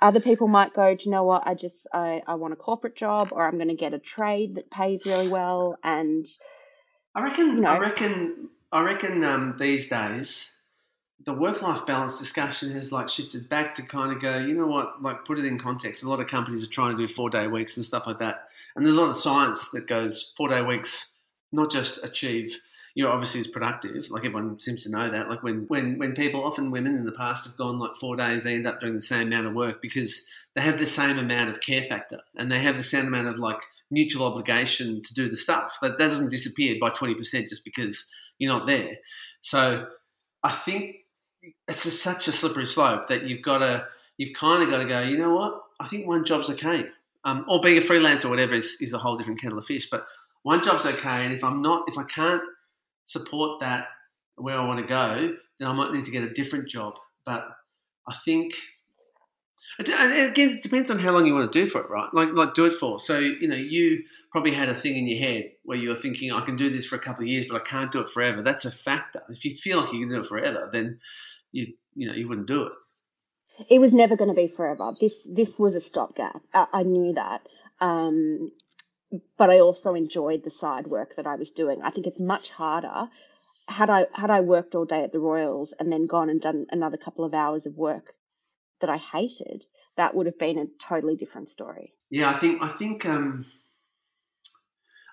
Other 0.00 0.20
people 0.20 0.48
might 0.48 0.74
go, 0.74 0.94
do 0.94 1.04
you 1.04 1.10
know 1.10 1.24
what? 1.24 1.46
I 1.46 1.54
just 1.54 1.86
I, 1.92 2.22
I 2.26 2.34
want 2.34 2.52
a 2.52 2.56
corporate 2.56 2.96
job, 2.96 3.28
or 3.32 3.46
I'm 3.46 3.56
going 3.56 3.68
to 3.68 3.74
get 3.74 3.94
a 3.94 3.98
trade 3.98 4.56
that 4.56 4.70
pays 4.70 5.06
really 5.06 5.28
well. 5.28 5.78
And 5.82 6.26
I 7.14 7.22
reckon, 7.22 7.46
you 7.46 7.60
know, 7.60 7.70
I 7.70 7.78
reckon, 7.78 8.48
I 8.72 8.84
reckon 8.84 9.24
um, 9.24 9.56
these 9.58 9.88
days 9.88 10.52
the 11.24 11.32
work-life 11.32 11.84
balance 11.86 12.18
discussion 12.18 12.70
has 12.70 12.92
like 12.92 13.08
shifted 13.08 13.48
back 13.48 13.74
to 13.74 13.82
kind 13.82 14.12
of 14.12 14.20
go, 14.20 14.36
you 14.36 14.54
know 14.54 14.66
what? 14.66 15.02
Like 15.02 15.24
put 15.24 15.38
it 15.38 15.44
in 15.44 15.58
context. 15.58 16.04
A 16.04 16.08
lot 16.08 16.20
of 16.20 16.28
companies 16.28 16.62
are 16.62 16.70
trying 16.70 16.96
to 16.96 16.96
do 16.96 17.06
four-day 17.06 17.48
weeks 17.48 17.76
and 17.76 17.84
stuff 17.84 18.06
like 18.06 18.18
that, 18.20 18.48
and 18.74 18.84
there's 18.84 18.96
a 18.96 19.00
lot 19.00 19.10
of 19.10 19.16
science 19.16 19.70
that 19.70 19.86
goes 19.86 20.32
four-day 20.36 20.62
weeks 20.62 21.14
not 21.52 21.70
just 21.70 22.04
achieve 22.04 22.60
you're 22.96 23.10
obviously 23.10 23.40
as 23.40 23.46
productive. 23.46 24.10
Like 24.10 24.24
everyone 24.24 24.58
seems 24.58 24.84
to 24.84 24.90
know 24.90 25.10
that. 25.10 25.28
Like 25.28 25.42
when 25.42 25.66
when 25.68 25.98
when 25.98 26.14
people, 26.14 26.42
often 26.42 26.70
women 26.70 26.96
in 26.96 27.04
the 27.04 27.12
past, 27.12 27.46
have 27.46 27.56
gone 27.56 27.78
like 27.78 27.94
four 27.94 28.16
days, 28.16 28.42
they 28.42 28.54
end 28.54 28.66
up 28.66 28.80
doing 28.80 28.94
the 28.94 29.02
same 29.02 29.26
amount 29.28 29.46
of 29.46 29.52
work 29.52 29.82
because 29.82 30.26
they 30.54 30.62
have 30.62 30.78
the 30.78 30.86
same 30.86 31.18
amount 31.18 31.50
of 31.50 31.60
care 31.60 31.82
factor 31.82 32.20
and 32.36 32.50
they 32.50 32.58
have 32.58 32.78
the 32.78 32.82
same 32.82 33.06
amount 33.06 33.28
of 33.28 33.36
like 33.36 33.58
mutual 33.90 34.26
obligation 34.26 35.02
to 35.02 35.12
do 35.12 35.28
the 35.28 35.36
stuff. 35.36 35.76
That, 35.82 35.98
that 35.98 36.08
doesn't 36.08 36.30
disappear 36.30 36.76
by 36.80 36.88
twenty 36.88 37.14
percent 37.14 37.50
just 37.50 37.66
because 37.66 38.08
you're 38.38 38.52
not 38.52 38.66
there. 38.66 38.96
So 39.42 39.88
I 40.42 40.52
think 40.52 40.96
it's 41.68 41.84
a, 41.84 41.90
such 41.90 42.28
a 42.28 42.32
slippery 42.32 42.66
slope 42.66 43.08
that 43.08 43.24
you've 43.24 43.42
got 43.42 43.58
to 43.58 43.86
you've 44.16 44.34
kind 44.34 44.62
of 44.62 44.70
got 44.70 44.78
to 44.78 44.86
go. 44.86 45.00
You 45.02 45.18
know 45.18 45.34
what? 45.34 45.60
I 45.78 45.86
think 45.86 46.06
one 46.06 46.24
job's 46.24 46.48
okay. 46.48 46.86
Um, 47.24 47.44
or 47.46 47.60
being 47.60 47.76
a 47.76 47.82
freelancer 47.82 48.24
or 48.24 48.30
whatever 48.30 48.54
is, 48.54 48.78
is 48.80 48.94
a 48.94 48.98
whole 48.98 49.18
different 49.18 49.42
kettle 49.42 49.58
of 49.58 49.66
fish. 49.66 49.90
But 49.90 50.06
one 50.44 50.62
job's 50.62 50.86
okay, 50.86 51.26
and 51.26 51.34
if 51.34 51.44
I'm 51.44 51.60
not, 51.60 51.88
if 51.88 51.98
I 51.98 52.04
can't 52.04 52.42
support 53.06 53.60
that 53.60 53.86
where 54.36 54.58
I 54.58 54.64
want 54.64 54.80
to 54.80 54.86
go, 54.86 55.34
then 55.58 55.68
I 55.68 55.72
might 55.72 55.92
need 55.92 56.04
to 56.04 56.10
get 56.10 56.22
a 56.24 56.30
different 56.30 56.68
job. 56.68 56.98
But 57.24 57.48
I 58.06 58.14
think 58.24 58.54
it, 59.78 59.88
again 59.88 60.50
it 60.50 60.62
depends 60.62 60.90
on 60.90 60.98
how 60.98 61.12
long 61.12 61.26
you 61.26 61.34
want 61.34 61.50
to 61.50 61.64
do 61.64 61.68
for 61.68 61.80
it, 61.80 61.90
right? 61.90 62.08
Like 62.12 62.30
like 62.32 62.54
do 62.54 62.66
it 62.66 62.74
for. 62.74 63.00
So 63.00 63.18
you 63.18 63.48
know 63.48 63.56
you 63.56 64.04
probably 64.30 64.52
had 64.52 64.68
a 64.68 64.74
thing 64.74 64.96
in 64.96 65.06
your 65.06 65.18
head 65.18 65.52
where 65.64 65.78
you 65.78 65.88
were 65.88 65.94
thinking 65.94 66.32
I 66.32 66.40
can 66.40 66.56
do 66.56 66.70
this 66.70 66.86
for 66.86 66.96
a 66.96 67.00
couple 67.00 67.22
of 67.22 67.28
years, 67.28 67.46
but 67.50 67.60
I 67.60 67.64
can't 67.64 67.90
do 67.90 68.00
it 68.00 68.08
forever. 68.08 68.42
That's 68.42 68.64
a 68.64 68.70
factor. 68.70 69.22
If 69.28 69.44
you 69.44 69.56
feel 69.56 69.80
like 69.80 69.92
you 69.92 70.00
can 70.00 70.10
do 70.10 70.18
it 70.18 70.26
forever, 70.26 70.68
then 70.70 71.00
you 71.52 71.74
you 71.94 72.06
know 72.06 72.14
you 72.14 72.26
wouldn't 72.28 72.46
do 72.46 72.64
it. 72.64 72.72
It 73.70 73.78
was 73.80 73.94
never 73.94 74.16
going 74.16 74.28
to 74.28 74.34
be 74.34 74.48
forever. 74.48 74.92
This 75.00 75.26
this 75.30 75.58
was 75.58 75.74
a 75.74 75.80
stopgap. 75.80 76.40
I, 76.54 76.66
I 76.72 76.82
knew 76.82 77.14
that. 77.14 77.40
Um, 77.80 78.52
but 79.38 79.50
I 79.50 79.60
also 79.60 79.94
enjoyed 79.94 80.44
the 80.44 80.50
side 80.50 80.86
work 80.86 81.16
that 81.16 81.26
I 81.26 81.36
was 81.36 81.50
doing. 81.50 81.80
I 81.82 81.90
think 81.90 82.06
it's 82.06 82.20
much 82.20 82.50
harder 82.50 83.08
had 83.68 83.90
I 83.90 84.06
had 84.14 84.30
I 84.30 84.40
worked 84.40 84.74
all 84.74 84.84
day 84.84 85.02
at 85.02 85.12
the 85.12 85.18
Royals 85.18 85.74
and 85.78 85.92
then 85.92 86.06
gone 86.06 86.30
and 86.30 86.40
done 86.40 86.66
another 86.70 86.96
couple 86.96 87.24
of 87.24 87.34
hours 87.34 87.66
of 87.66 87.76
work 87.76 88.14
that 88.80 88.90
I 88.90 88.96
hated, 88.96 89.66
that 89.96 90.14
would 90.14 90.26
have 90.26 90.38
been 90.38 90.58
a 90.58 90.66
totally 90.78 91.16
different 91.16 91.48
story. 91.48 91.92
Yeah, 92.10 92.30
I 92.30 92.34
think 92.34 92.62
I 92.62 92.68
think 92.68 93.04
um, 93.06 93.46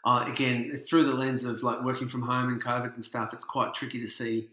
uh, 0.05 0.25
again 0.27 0.75
through 0.77 1.05
the 1.05 1.13
lens 1.13 1.45
of 1.45 1.63
like 1.63 1.83
working 1.83 2.07
from 2.07 2.21
home 2.21 2.49
and 2.49 2.63
COVID 2.63 2.93
and 2.93 3.03
stuff, 3.03 3.33
it's 3.33 3.45
quite 3.45 3.73
tricky 3.73 3.99
to 3.99 4.07
see 4.07 4.49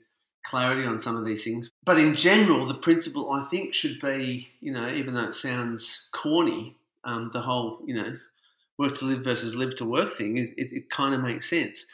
clarity 0.47 0.87
on 0.87 0.99
some 0.99 1.17
of 1.17 1.27
these 1.27 1.45
things. 1.45 1.71
But 1.85 1.99
in 1.99 2.17
general, 2.17 2.67
the 2.67 2.75
principle 2.75 3.31
I 3.31 3.43
think 3.45 3.75
should 3.75 4.01
be, 4.01 4.49
you 4.61 4.73
know, 4.73 4.89
even 4.89 5.13
though 5.13 5.25
it 5.25 5.35
sounds 5.35 6.09
corny, 6.13 6.77
um, 7.05 7.31
the 7.35 7.43
whole, 7.43 7.83
you 7.85 7.95
know, 7.95 8.15
work 8.81 8.95
to 8.95 9.05
live 9.05 9.23
versus 9.23 9.55
live 9.55 9.77
to 9.77 9.85
work 9.85 10.11
thing, 10.11 10.39
it, 10.39 10.55
it, 10.57 10.91
kind 10.91 11.15
of 11.15 11.21
makes 11.21 11.49
sense. 11.49 11.85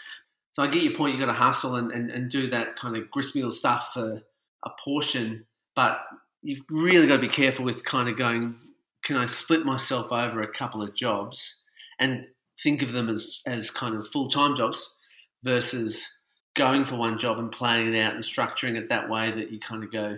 So 0.53 0.63
I 0.63 0.69
get 0.69 0.85
your 0.85 0.95
point. 0.95 1.13
You've 1.13 1.27
got 1.27 1.33
to 1.33 1.39
hustle 1.39 1.75
and, 1.75 1.91
and, 1.91 2.11
and 2.13 2.31
do 2.31 2.49
that 2.51 2.77
kind 2.77 2.97
of 2.97 3.11
gristmill 3.11 3.51
stuff 3.51 3.91
for 3.93 4.23
a 4.65 4.71
portion, 4.83 5.45
but 5.75 6.01
you've 6.43 6.63
really 6.71 7.09
got 7.09 7.17
to 7.17 7.23
be 7.23 7.29
careful 7.29 7.65
with 7.65 7.85
kind 7.85 8.09
of 8.09 8.17
going, 8.17 8.55
can 9.03 9.17
I 9.17 9.27
split 9.27 9.67
myself 9.67 10.13
over 10.13 10.41
a 10.43 10.53
couple 10.53 10.81
of 10.81 10.95
jobs 10.95 11.65
and 11.99 12.25
think 12.63 12.83
of 12.83 12.93
them 12.93 13.09
as, 13.09 13.43
as 13.47 13.69
kind 13.69 13.97
of 13.97 14.07
full 14.07 14.29
time 14.29 14.55
jobs 14.55 14.97
versus 15.43 16.21
going 16.55 16.85
for 16.85 16.95
one 16.95 17.19
job 17.19 17.41
and 17.41 17.51
planning 17.51 17.93
it 17.93 18.01
out 18.01 18.15
and 18.15 18.23
structuring 18.23 18.79
it 18.79 18.89
that 18.91 19.11
way 19.11 19.33
that 19.33 19.51
you 19.51 19.59
kind 19.59 19.83
of 19.83 19.91
go, 19.91 20.17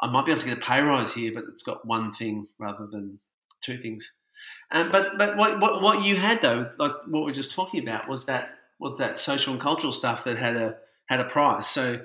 I 0.00 0.10
might 0.10 0.24
be 0.24 0.32
able 0.32 0.40
to 0.40 0.48
get 0.48 0.58
a 0.58 0.60
pay 0.62 0.80
rise 0.80 1.12
here, 1.12 1.32
but 1.34 1.44
it's 1.50 1.62
got 1.62 1.86
one 1.86 2.12
thing 2.12 2.46
rather 2.58 2.86
than 2.86 3.20
two 3.60 3.76
things. 3.76 4.10
Um, 4.70 4.90
but 4.90 5.16
but 5.16 5.36
what, 5.36 5.60
what, 5.60 5.82
what 5.82 6.04
you 6.04 6.16
had 6.16 6.42
though, 6.42 6.70
like 6.78 6.92
what 7.06 7.24
we 7.24 7.30
are 7.30 7.34
just 7.34 7.52
talking 7.52 7.82
about, 7.82 8.08
was 8.08 8.26
that 8.26 8.50
was 8.78 8.98
that 8.98 9.18
social 9.18 9.54
and 9.54 9.62
cultural 9.62 9.92
stuff 9.92 10.24
that 10.24 10.38
had 10.38 10.56
a 10.56 10.76
had 11.06 11.20
a 11.20 11.24
price. 11.24 11.66
So 11.66 12.00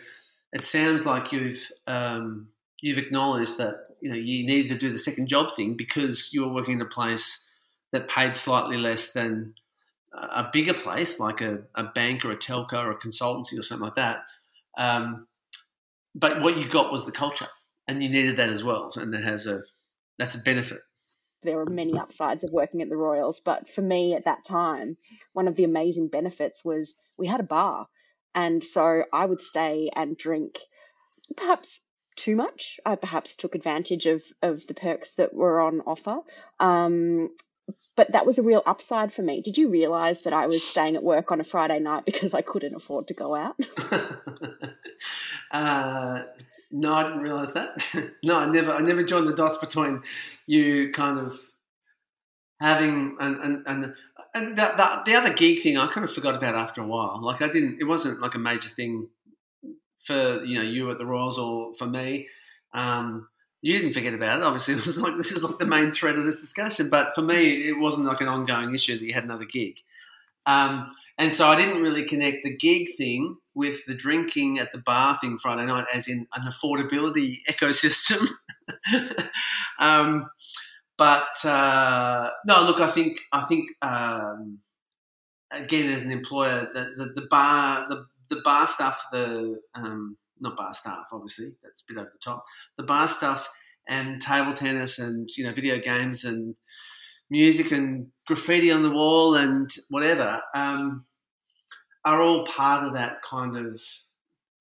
it 0.54 0.64
sounds 0.64 1.06
like 1.06 1.32
you've 1.32 1.70
um, 1.88 2.48
you've 2.82 2.98
acknowledged 2.98 3.58
that 3.58 3.88
you 4.02 4.10
know 4.10 4.16
you 4.16 4.46
needed 4.46 4.70
to 4.70 4.78
do 4.78 4.92
the 4.92 5.00
second 5.00 5.28
job 5.28 5.56
thing 5.56 5.76
because 5.76 6.32
you 6.34 6.42
were 6.42 6.54
working 6.54 6.76
in 6.76 6.82
a 6.82 6.86
place 6.86 7.46
that 7.92 8.08
paid 8.08 8.36
slightly 8.36 8.78
less 8.78 9.14
than 9.14 9.54
a 10.14 10.50
bigger 10.54 10.74
place 10.74 11.20
like 11.20 11.42
a, 11.42 11.60
a 11.76 11.84
bank 11.84 12.24
or 12.24 12.32
a 12.32 12.38
telco 12.38 12.74
or 12.74 12.92
a 12.92 12.98
consultancy 12.98 13.58
or 13.58 13.64
something 13.64 13.86
like 13.86 13.96
that. 13.96 14.26
Um, 14.78 15.28
but 16.16 16.42
what 16.42 16.58
you 16.58 16.70
got 16.70 16.92
was 16.92 17.06
the 17.06 17.12
culture, 17.12 17.48
and 17.88 18.04
you 18.04 18.10
needed 18.10 18.38
that 18.38 18.50
as 18.50 18.64
well, 18.64 18.92
and 18.96 19.14
that 19.14 19.24
has 19.24 19.48
a 19.48 19.62
that's 20.20 20.36
a 20.36 20.40
benefit. 20.40 20.82
There 21.44 21.58
were 21.58 21.66
many 21.66 21.98
upsides 21.98 22.44
of 22.44 22.52
working 22.52 22.82
at 22.82 22.90
the 22.90 22.98
Royals, 22.98 23.40
but 23.40 23.68
for 23.70 23.82
me 23.82 24.16
at 24.16 24.26
that 24.26 24.46
time, 24.46 24.98
one 25.34 25.48
of 25.48 25.56
the 25.56 25.64
amazing 25.64 26.08
benefits 26.08 26.64
was 26.64 26.96
we 27.18 27.28
had 27.28 27.40
a 27.40 27.44
bar, 27.44 27.88
and 28.34 28.64
so 28.64 29.04
I 29.12 29.26
would 29.26 29.42
stay 29.42 29.90
and 29.96 30.18
drink, 30.18 30.60
perhaps 31.36 31.80
too 32.16 32.36
much. 32.36 32.80
I 32.86 32.96
perhaps 32.96 33.36
took 33.36 33.56
advantage 33.56 34.06
of 34.06 34.24
of 34.42 34.66
the 34.68 34.74
perks 34.74 35.14
that 35.14 35.34
were 35.34 35.62
on 35.62 35.82
offer. 35.82 36.20
Um, 36.60 37.30
but 37.96 38.12
that 38.14 38.26
was 38.26 38.38
a 38.38 38.44
real 38.44 38.64
upside 38.66 39.14
for 39.14 39.22
me. 39.22 39.42
Did 39.42 39.58
you 39.58 39.70
realize 39.70 40.22
that 40.22 40.34
I 40.34 40.48
was 40.48 40.64
staying 40.64 40.96
at 40.96 41.04
work 41.04 41.32
on 41.32 41.40
a 41.40 41.44
Friday 41.44 41.80
night 41.80 42.06
because 42.06 42.34
I 42.34 42.42
couldn't 42.42 42.76
afford 42.76 43.08
to 43.08 43.14
go 43.14 43.36
out? 43.36 43.56
uh, 45.52 46.24
no, 46.74 46.96
I 46.96 47.04
didn't 47.04 47.22
realize 47.22 47.54
that. 47.54 47.88
no, 48.24 48.40
I 48.40 48.48
never, 48.48 48.74
I 48.74 48.82
never 48.82 49.04
joined 49.04 49.28
the 49.28 49.36
dots 49.36 49.58
between 49.58 50.02
you 50.48 50.92
kind 50.92 51.20
of 51.20 51.40
having 52.60 53.16
and 53.20 53.38
and 53.38 53.64
and, 53.68 53.94
and 54.34 54.58
the, 54.58 54.74
the, 54.76 55.02
the 55.06 55.16
other 55.16 55.32
gig 55.32 55.62
thing. 55.62 55.78
I 55.78 55.86
kind 55.86 56.04
of 56.04 56.12
forgot 56.12 56.36
about 56.36 56.56
after 56.56 56.82
a 56.82 56.88
while. 56.88 57.22
Like 57.22 57.44
I 57.44 57.48
didn't, 57.48 57.80
it 57.80 57.84
wasn't 57.84 58.22
like 58.22 58.34
a 58.34 58.40
major 58.40 58.70
thing 58.70 59.08
for 60.02 60.44
you 60.44 60.58
know 60.58 60.64
you 60.64 60.90
at 60.90 60.98
the 60.98 61.06
Royals 61.06 61.38
or 61.38 61.76
for 61.76 61.86
me. 61.86 62.28
Um, 62.74 63.28
you 63.62 63.78
didn't 63.78 63.94
forget 63.94 64.16
about 64.16 64.40
it. 64.40 64.44
Obviously, 64.44 64.74
it 64.78 64.86
was 64.86 65.00
like 65.00 65.16
this 65.18 65.32
is 65.32 65.44
like 65.44 65.60
the 65.60 65.68
main 65.68 65.92
thread 65.92 66.16
of 66.16 66.26
this 66.26 66.42
discussion. 66.42 66.90
But 66.90 67.14
for 67.14 67.22
me, 67.22 67.68
it 67.68 67.78
wasn't 67.78 68.08
like 68.08 68.22
an 68.22 68.30
ongoing 68.30 68.74
issue 68.74 68.98
that 68.98 69.06
you 69.06 69.14
had 69.14 69.26
another 69.26 69.46
gig. 69.46 69.80
Um, 70.48 70.96
and 71.20 71.32
so 71.32 71.48
I 71.48 71.56
didn't 71.56 71.84
really 71.84 72.04
connect 72.04 72.44
the 72.44 72.58
gig 72.58 72.96
thing 72.98 73.38
with 73.56 73.86
the 73.86 73.94
drinking 73.94 74.60
at 74.60 74.72
the 74.72 74.80
bar 74.80 75.18
thing 75.20 75.38
Friday 75.38 75.66
night 75.66 75.86
as 75.94 76.08
in 76.08 76.28
an 76.36 76.50
affordability 76.50 77.38
ecosystem. 77.50 78.28
um, 79.80 80.28
but 80.98 81.46
uh, 81.46 82.30
no, 82.46 82.64
look, 82.64 82.80
I 82.80 82.88
think 82.88 83.20
I 83.32 83.44
think 83.44 83.70
um, 83.82 84.60
again 85.52 85.90
as 85.90 86.04
an 86.04 86.12
employer, 86.12 86.68
the, 86.74 86.94
the, 86.98 87.22
the, 87.22 87.28
bar 87.30 87.88
the 87.90 88.06
the 88.30 88.42
bar 88.44 88.68
stuff, 88.68 89.04
the 89.12 89.60
um, 89.76 90.18
not 90.40 90.56
bar 90.56 90.74
staff, 90.74 91.08
obviously, 91.12 91.50
that's 91.64 91.82
a 91.82 91.94
bit 91.94 92.00
over 92.00 92.10
the 92.12 92.20
top. 92.24 92.46
The 92.78 92.84
bar 92.84 93.08
stuff 93.08 93.50
and 93.88 94.22
table 94.22 94.54
tennis 94.54 95.00
and 95.00 95.30
you 95.38 95.46
know 95.46 95.54
video 95.54 95.80
games 95.80 96.24
and 96.24 96.56
music 97.30 97.72
and 97.72 98.08
graffiti 98.28 98.72
on 98.72 98.84
the 98.84 98.92
wall 98.92 99.36
and 99.36 99.70
whatever 99.90 100.40
um, 100.56 101.04
are 102.06 102.22
all 102.22 102.46
part 102.46 102.86
of 102.86 102.94
that 102.96 103.22
kind 103.24 103.56
of 103.58 103.82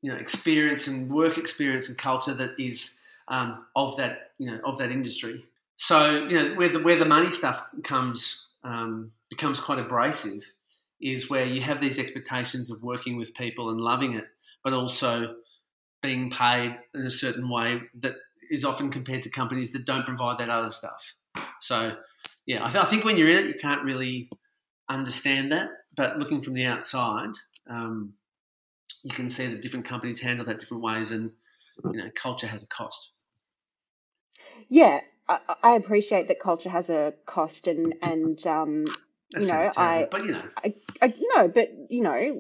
you 0.01 0.13
know 0.13 0.19
experience 0.19 0.87
and 0.87 1.11
work 1.11 1.39
experience 1.39 1.89
and 1.89 1.99
culture 1.99 2.35
that 2.35 2.59
is 2.59 2.99
um, 3.29 3.65
of 3.77 3.97
that 3.97 4.33
you 4.39 4.51
know 4.51 4.59
of 4.65 4.79
that 4.79 4.91
industry. 4.91 5.45
So 5.77 6.27
you 6.29 6.39
know 6.39 6.55
where 6.55 6.69
the 6.69 6.81
where 6.81 6.97
the 6.97 7.05
money 7.05 7.31
stuff 7.31 7.65
comes 7.85 8.49
um, 8.65 9.13
becomes 9.31 9.61
quite 9.61 9.79
abrasive 9.79 10.53
is 11.01 11.29
where 11.29 11.45
you 11.45 11.61
have 11.61 11.81
these 11.81 11.99
expectations 11.99 12.71
of 12.71 12.83
working 12.83 13.17
with 13.17 13.35
people 13.35 13.71
and 13.71 13.81
loving 13.81 14.15
it, 14.15 14.25
but 14.63 14.73
also 14.73 15.35
being 16.03 16.31
paid 16.31 16.77
in 16.95 17.03
a 17.03 17.11
certain 17.11 17.49
way 17.49 17.81
that 17.95 18.15
is 18.51 18.65
often 18.65 18.91
compared 18.91 19.23
to 19.23 19.31
companies 19.31 19.73
that 19.73 19.85
don't 19.85 20.07
provide 20.07 20.39
that 20.39 20.49
other 20.49 20.71
stuff. 20.71 21.15
So, 21.61 21.97
yeah, 22.47 22.65
I, 22.65 22.71
th- 22.71 22.85
I 22.85 22.87
think 22.87 23.05
when 23.05 23.17
you're 23.17 23.31
in 23.31 23.39
it, 23.39 23.47
you 23.47 23.55
can't 23.55 23.83
really 23.85 24.29
understand 24.89 25.53
that. 25.53 25.71
But 25.97 26.19
looking 26.19 26.41
from 26.41 26.55
the 26.55 26.67
outside, 26.67 27.33
um, 27.69 28.15
you 29.03 29.11
can 29.11 29.29
see 29.29 29.47
that 29.47 29.63
different 29.63 29.87
companies 29.87 30.21
handle 30.21 30.47
that 30.47 30.59
different 30.59 30.83
ways, 30.83 31.11
and 31.11 31.33
you 31.85 31.93
know, 31.93 32.11
culture 32.15 32.47
has 32.47 32.63
a 32.63 32.69
cost. 32.69 33.13
Yeah, 34.69 35.01
I, 35.29 35.39
I 35.63 35.75
appreciate 35.77 36.29
that 36.29 36.41
culture 36.41 36.71
has 36.71 36.91
a 36.91 37.15
cost, 37.27 37.67
and 37.67 37.95
and 38.03 38.47
um, 38.47 38.87
you 39.37 39.47
know, 39.47 39.47
terrible, 39.49 39.73
I 39.77 40.09
but 40.11 40.25
you 40.25 40.33
know, 40.33 40.49
I, 40.57 40.75
I 41.01 41.15
no, 41.35 41.49
but 41.49 41.69
you 41.91 42.03
know, 42.03 42.37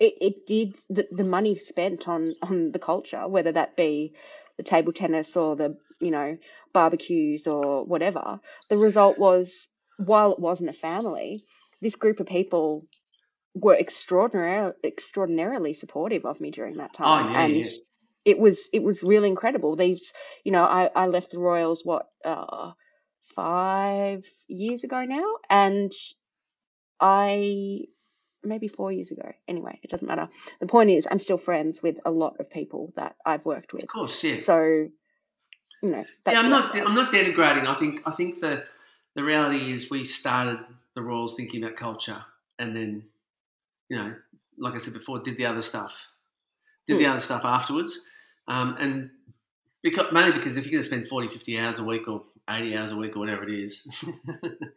it, 0.00 0.14
it 0.20 0.46
did 0.46 0.76
the, 0.88 1.06
the 1.10 1.24
money 1.24 1.54
spent 1.56 2.08
on 2.08 2.34
on 2.42 2.72
the 2.72 2.78
culture, 2.78 3.26
whether 3.28 3.52
that 3.52 3.76
be 3.76 4.14
the 4.56 4.62
table 4.62 4.92
tennis 4.92 5.36
or 5.36 5.56
the 5.56 5.76
you 6.00 6.10
know 6.10 6.38
barbecues 6.72 7.46
or 7.46 7.84
whatever. 7.84 8.40
The 8.68 8.76
result 8.76 9.18
was, 9.18 9.68
while 9.96 10.32
it 10.32 10.38
wasn't 10.38 10.70
a 10.70 10.74
family, 10.74 11.44
this 11.80 11.96
group 11.96 12.20
of 12.20 12.26
people 12.26 12.84
were 13.54 13.76
extraordinarily 13.76 14.72
extraordinarily 14.84 15.74
supportive 15.74 16.24
of 16.24 16.40
me 16.40 16.50
during 16.50 16.76
that 16.76 16.94
time, 16.94 17.26
oh, 17.26 17.30
yeah, 17.30 17.40
and 17.42 17.56
yeah. 17.56 17.64
it 18.24 18.38
was 18.38 18.68
it 18.72 18.82
was 18.82 19.02
really 19.02 19.28
incredible. 19.28 19.76
These, 19.76 20.12
you 20.44 20.52
know, 20.52 20.64
I 20.64 20.90
I 20.94 21.06
left 21.06 21.30
the 21.30 21.38
Royals 21.38 21.82
what 21.84 22.06
uh, 22.24 22.72
five 23.34 24.24
years 24.46 24.84
ago 24.84 25.04
now, 25.04 25.24
and 25.48 25.92
I 27.00 27.84
maybe 28.42 28.68
four 28.68 28.92
years 28.92 29.10
ago. 29.10 29.32
Anyway, 29.46 29.78
it 29.82 29.90
doesn't 29.90 30.06
matter. 30.06 30.28
The 30.60 30.66
point 30.66 30.90
is, 30.90 31.06
I'm 31.10 31.18
still 31.18 31.38
friends 31.38 31.82
with 31.82 31.98
a 32.04 32.10
lot 32.10 32.36
of 32.40 32.50
people 32.50 32.92
that 32.96 33.16
I've 33.24 33.44
worked 33.44 33.72
with. 33.72 33.84
Of 33.84 33.88
course, 33.88 34.22
yeah. 34.24 34.38
So, 34.38 34.88
you 35.82 35.90
know, 35.90 36.04
that's 36.24 36.34
yeah, 36.34 36.40
I'm 36.40 36.50
not. 36.50 36.74
I'm 36.76 36.94
not 36.94 37.12
denigrating. 37.12 37.66
I 37.66 37.74
think. 37.74 38.02
I 38.06 38.12
think 38.12 38.40
the 38.40 38.64
the 39.14 39.22
reality 39.22 39.72
is 39.72 39.90
we 39.90 40.04
started 40.04 40.58
the 40.98 41.04
Royals 41.04 41.34
thinking 41.36 41.62
about 41.62 41.76
culture, 41.76 42.22
and 42.58 42.74
then, 42.74 43.02
you 43.88 43.96
know, 43.96 44.14
like 44.58 44.74
I 44.74 44.78
said 44.78 44.94
before, 44.94 45.20
did 45.20 45.36
the 45.38 45.46
other 45.46 45.62
stuff, 45.62 46.10
did 46.86 46.98
the 46.98 47.04
Hmm. 47.04 47.10
other 47.10 47.18
stuff 47.20 47.44
afterwards, 47.44 48.04
um, 48.48 48.76
and 48.78 49.10
because 49.82 50.06
mainly 50.12 50.32
because 50.32 50.56
if 50.56 50.64
you're 50.64 50.72
going 50.72 50.82
to 50.82 50.88
spend 50.88 51.06
40, 51.08 51.28
50 51.28 51.58
hours 51.60 51.78
a 51.78 51.84
week 51.84 52.08
or 52.08 52.24
80 52.50 52.76
hours 52.76 52.90
a 52.92 52.96
week 52.96 53.16
or 53.16 53.20
whatever 53.20 53.44
it 53.48 53.54
is. 53.54 53.86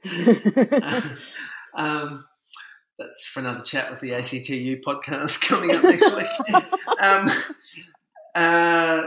um, 1.75 2.25
that's 2.99 3.25
for 3.25 3.39
another 3.39 3.63
chat 3.63 3.89
with 3.89 3.99
the 3.99 4.13
ACTU 4.13 4.81
podcast 4.81 5.41
coming 5.47 5.71
up 5.71 5.83
next 5.83 6.15
week. 6.15 6.27
um, 7.01 7.25
uh, 8.35 9.01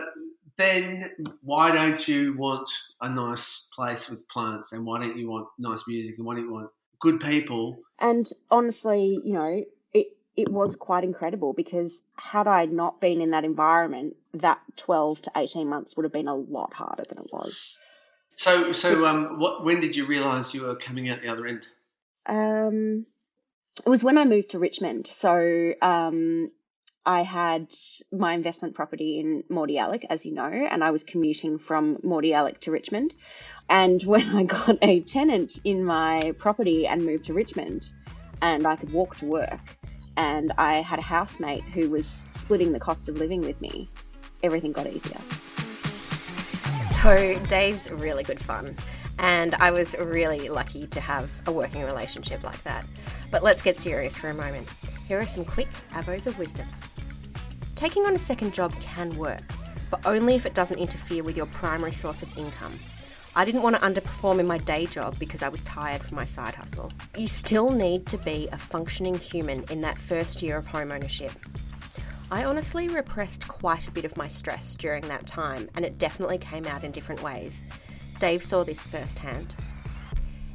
then 0.57 1.11
why 1.43 1.71
don't 1.71 2.07
you 2.09 2.37
want 2.37 2.69
a 3.01 3.09
nice 3.09 3.69
place 3.75 4.09
with 4.11 4.27
plants 4.29 4.73
and 4.73 4.85
why 4.85 4.99
don't 4.99 5.17
you 5.17 5.29
want 5.29 5.47
nice 5.59 5.87
music 5.87 6.17
and 6.17 6.27
why 6.27 6.35
don't 6.35 6.45
you 6.45 6.53
want 6.53 6.71
good 7.05 7.21
people? 7.21 7.79
And 8.01 8.27
honestly, 8.51 9.21
you 9.23 9.35
know, 9.35 9.65
it 9.93 10.09
it 10.37 10.49
was 10.49 10.75
quite 10.75 11.05
incredible 11.05 11.53
because 11.53 12.03
had 12.17 12.49
I 12.49 12.65
not 12.65 13.01
been 13.01 13.21
in 13.21 13.31
that 13.31 13.45
environment, 13.45 14.17
that 14.33 14.59
12 14.77 15.23
to 15.23 15.33
18 15.37 15.69
months 15.69 15.97
would 15.97 16.05
have 16.05 16.13
been 16.13 16.27
a 16.27 16.35
lot 16.35 16.73
harder 16.75 17.05
than 17.09 17.19
it 17.19 17.33
was. 17.33 17.77
So, 18.35 18.73
so 18.73 19.07
um, 19.07 19.39
what? 19.39 19.65
When 19.65 19.81
did 19.81 19.95
you 19.95 20.07
realise 20.07 20.55
you 20.55 20.63
were 20.63 20.75
coming 20.75 21.09
out 21.09 21.23
the 21.23 21.29
other 21.29 21.47
end? 21.47 21.69
Um, 22.27 23.07
it 23.85 23.89
was 23.89 24.03
when 24.03 24.19
I 24.19 24.25
moved 24.25 24.51
to 24.51 24.59
Richmond. 24.59 25.07
So 25.07 25.75
um, 25.83 26.51
I 27.07 27.23
had 27.23 27.73
my 28.11 28.33
investment 28.33 28.75
property 28.75 29.21
in 29.21 29.45
Mordialloc, 29.51 30.05
as 30.09 30.25
you 30.25 30.33
know, 30.33 30.45
and 30.45 30.83
I 30.83 30.91
was 30.91 31.05
commuting 31.05 31.59
from 31.59 31.99
Mordialloc 31.99 32.61
to 32.61 32.71
Richmond. 32.71 33.15
And 33.69 34.03
when 34.05 34.37
I 34.37 34.45
got 34.45 34.79
a 34.83 35.01
tenant 35.01 35.59
in 35.65 35.85
my 35.85 36.33
property 36.39 36.87
and 36.87 37.05
moved 37.05 37.25
to 37.27 37.33
Richmond, 37.33 37.89
and 38.43 38.67
I 38.67 38.77
could 38.77 38.93
walk 38.93 39.17
to 39.19 39.27
work, 39.27 39.79
and 40.17 40.53
I 40.59 40.75
had 40.75 40.99
a 40.99 41.03
housemate 41.03 41.65
who 41.65 41.91
was 41.91 42.25
splitting 42.33 42.73
the 42.73 42.81
cost 42.81 43.09
of 43.09 43.17
living 43.17 43.41
with 43.41 43.61
me, 43.61 43.89
everything 44.43 44.73
got 44.73 44.87
easier. 44.87 45.21
So 47.03 47.39
Dave's 47.49 47.91
really 47.91 48.23
good 48.23 48.41
fun, 48.41 48.77
and 49.19 49.55
I 49.57 49.71
was 49.71 49.95
really 49.99 50.49
lucky 50.49 50.87
to 50.89 51.01
have 51.01 51.31
a 51.47 51.53
working 51.53 51.83
relationship 51.85 52.45
like 52.45 52.63
that. 52.65 52.87
But 53.31 53.43
let's 53.43 53.63
get 53.63 53.79
serious 53.79 54.17
for 54.17 54.31
a 54.31 54.35
moment. 54.35 54.69
Here 55.09 55.19
are 55.21 55.27
some 55.27 55.45
quick 55.45 55.69
abos 55.91 56.27
of 56.27 56.39
wisdom. 56.39 56.67
Taking 57.75 58.05
on 58.07 58.15
a 58.15 58.19
second 58.19 58.55
job 58.55 58.73
can 58.81 59.11
work, 59.19 59.43
but 59.91 60.05
only 60.07 60.35
if 60.35 60.47
it 60.47 60.55
doesn't 60.55 60.79
interfere 60.79 61.23
with 61.23 61.37
your 61.37 61.47
primary 61.47 61.93
source 61.93 62.23
of 62.23 62.39
income. 62.39 62.79
I 63.37 63.45
didn't 63.45 63.63
want 63.63 63.75
to 63.75 63.83
underperform 63.83 64.39
in 64.39 64.47
my 64.47 64.59
day 64.59 64.87
job 64.87 65.19
because 65.19 65.43
I 65.43 65.49
was 65.49 65.61
tired 65.63 66.05
from 66.05 66.15
my 66.15 66.25
side 66.25 66.55
hustle. 66.55 66.93
You 67.17 67.27
still 67.27 67.71
need 67.71 68.07
to 68.07 68.19
be 68.19 68.49
a 68.53 68.57
functioning 68.57 69.19
human 69.19 69.65
in 69.71 69.81
that 69.81 69.99
first 69.99 70.41
year 70.41 70.57
of 70.57 70.69
home 70.69 70.93
ownership. 70.93 71.33
I 72.31 72.45
honestly 72.45 72.89
repressed 72.89 73.49
quite 73.49 73.89
a 73.89 73.91
bit 73.91 74.05
of 74.05 74.17
my 74.17 74.29
stress 74.29 74.77
during 74.77 75.09
that 75.09 75.27
time, 75.27 75.69
and 75.75 75.85
it 75.85 75.99
definitely 75.99 76.39
came 76.39 76.65
out 76.65 76.85
in 76.85 76.93
different 76.93 77.25
ways. 77.25 77.65
Dave 78.21 78.45
saw 78.45 78.63
this 78.63 78.87
firsthand. 78.87 79.57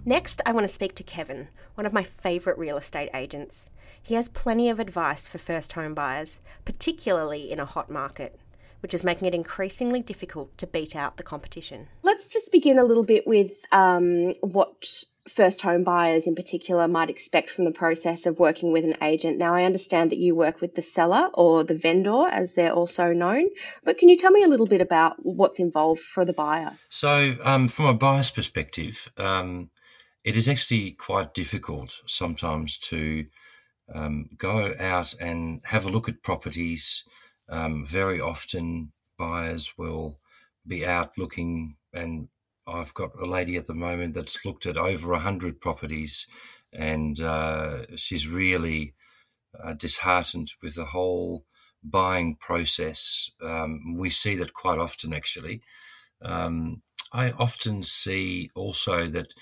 Next, 0.05 0.41
I 0.45 0.53
want 0.53 0.65
to 0.65 0.74
speak 0.74 0.95
to 0.95 1.03
Kevin, 1.03 1.50
one 1.75 1.86
of 1.86 1.91
my 1.93 2.03
favourite 2.03 2.57
real 2.57 2.77
estate 2.77 3.09
agents. 3.13 3.69
He 4.01 4.15
has 4.15 4.29
plenty 4.29 4.69
of 4.69 4.79
advice 4.79 5.27
for 5.27 5.38
first 5.38 5.74
home 5.74 5.93
buyers, 5.93 6.39
particularly 6.63 7.51
in 7.51 7.59
a 7.59 7.65
hot 7.65 7.89
market, 7.89 8.39
which 8.81 8.93
is 8.93 9.03
making 9.03 9.27
it 9.27 9.36
increasingly 9.36 10.01
difficult 10.01 10.58
to 10.58 10.67
beat 10.67 10.95
out 10.95 11.17
the 11.17 11.23
competition. 11.23 11.88
Let's 12.04 12.27
just 12.27 12.51
begin 12.51 12.80
a 12.80 12.84
little 12.84 13.04
bit 13.04 13.27
with 13.27 13.51
um, 13.71 14.34
what 14.41 14.88
first 15.30 15.62
home 15.62 15.84
buyers 15.84 16.27
in 16.27 16.36
particular 16.36 16.88
might 16.88 17.10
expect 17.10 17.49
from 17.49 17.65
the 17.65 17.71
process 17.71 18.25
of 18.25 18.39
working 18.39 18.71
with 18.71 18.84
an 18.84 18.97
agent. 19.01 19.38
Now, 19.38 19.54
I 19.54 19.63
understand 19.63 20.12
that 20.12 20.17
you 20.17 20.36
work 20.36 20.60
with 20.60 20.75
the 20.75 20.82
seller 20.82 21.30
or 21.34 21.63
the 21.63 21.75
vendor, 21.75 22.27
as 22.27 22.54
they're 22.54 22.73
also 22.73 23.13
known, 23.13 23.49
but 23.84 23.97
can 23.97 24.10
you 24.10 24.17
tell 24.17 24.32
me 24.32 24.43
a 24.43 24.47
little 24.47 24.65
bit 24.65 24.82
about 24.82 25.23
what's 25.23 25.60
involved 25.60 26.01
for 26.01 26.25
the 26.25 26.34
buyer? 26.34 26.71
So, 26.89 27.38
um, 27.43 27.67
from 27.67 27.86
a 27.86 27.93
buyer's 27.93 28.32
perspective, 28.32 29.12
um, 29.17 29.69
it 30.23 30.36
is 30.36 30.49
actually 30.49 30.91
quite 30.91 31.34
difficult 31.34 32.01
sometimes 32.06 32.77
to 32.77 33.25
um, 33.93 34.30
go 34.38 34.73
out 34.80 35.13
and 35.19 35.62
have 35.65 35.86
a 35.86 35.89
look 35.89 36.10
at 36.10 36.23
properties. 36.23 37.04
Um, 37.49 37.85
very 37.85 38.21
often, 38.21 38.91
buyers 39.17 39.73
will 39.77 40.19
be 40.65 40.85
out 40.85 41.17
looking, 41.17 41.75
and 41.93 42.29
I've 42.67 42.93
got 42.93 43.12
a 43.19 43.25
lady 43.25 43.57
at 43.57 43.65
the 43.65 43.73
moment 43.73 44.13
that's 44.13 44.45
looked 44.45 44.65
at 44.65 44.77
over 44.77 45.13
a 45.13 45.19
hundred 45.19 45.59
properties, 45.59 46.27
and 46.71 47.19
uh, 47.19 47.95
she's 47.95 48.27
really 48.27 48.93
uh, 49.62 49.73
disheartened 49.73 50.51
with 50.62 50.75
the 50.75 50.85
whole 50.85 51.45
buying 51.83 52.35
process. 52.35 53.31
Um, 53.41 53.95
we 53.97 54.09
see 54.09 54.35
that 54.35 54.53
quite 54.53 54.79
often, 54.79 55.13
actually. 55.13 55.62
Um, 56.21 56.83
I 57.12 57.31
often 57.31 57.81
see 57.81 58.51
also 58.53 59.07
that 59.07 59.33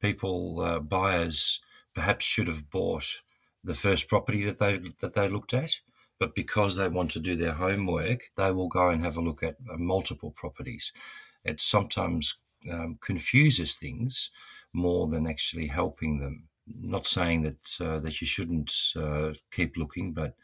people, 0.00 0.60
uh, 0.60 0.78
buyers, 0.78 1.60
perhaps 1.94 2.24
should 2.24 2.48
have 2.48 2.70
bought 2.70 3.20
the 3.62 3.74
first 3.74 4.08
property 4.08 4.44
that 4.44 4.58
they 4.58 4.78
that 5.00 5.14
they 5.14 5.28
looked 5.28 5.52
at, 5.52 5.80
but 6.20 6.34
because 6.34 6.76
they 6.76 6.86
want 6.86 7.10
to 7.12 7.18
do 7.18 7.34
their 7.34 7.54
homework, 7.54 8.20
they 8.36 8.52
will 8.52 8.68
go 8.68 8.90
and 8.90 9.02
have 9.02 9.16
a 9.16 9.22
look 9.22 9.42
at 9.42 9.56
uh, 9.72 9.78
multiple 9.78 10.30
properties. 10.30 10.92
It 11.44 11.60
sometimes 11.62 12.36
um, 12.70 12.98
confuses 13.00 13.76
things 13.76 14.30
more 14.72 15.08
than 15.08 15.26
actually 15.26 15.68
helping 15.68 16.20
them. 16.20 16.48
Not 16.66 17.06
saying 17.06 17.42
that 17.42 17.76
uh, 17.80 17.98
that 18.00 18.20
you 18.20 18.26
shouldn't 18.26 18.72
uh, 18.94 19.32
keep 19.50 19.76
looking, 19.76 20.12
but 20.12 20.34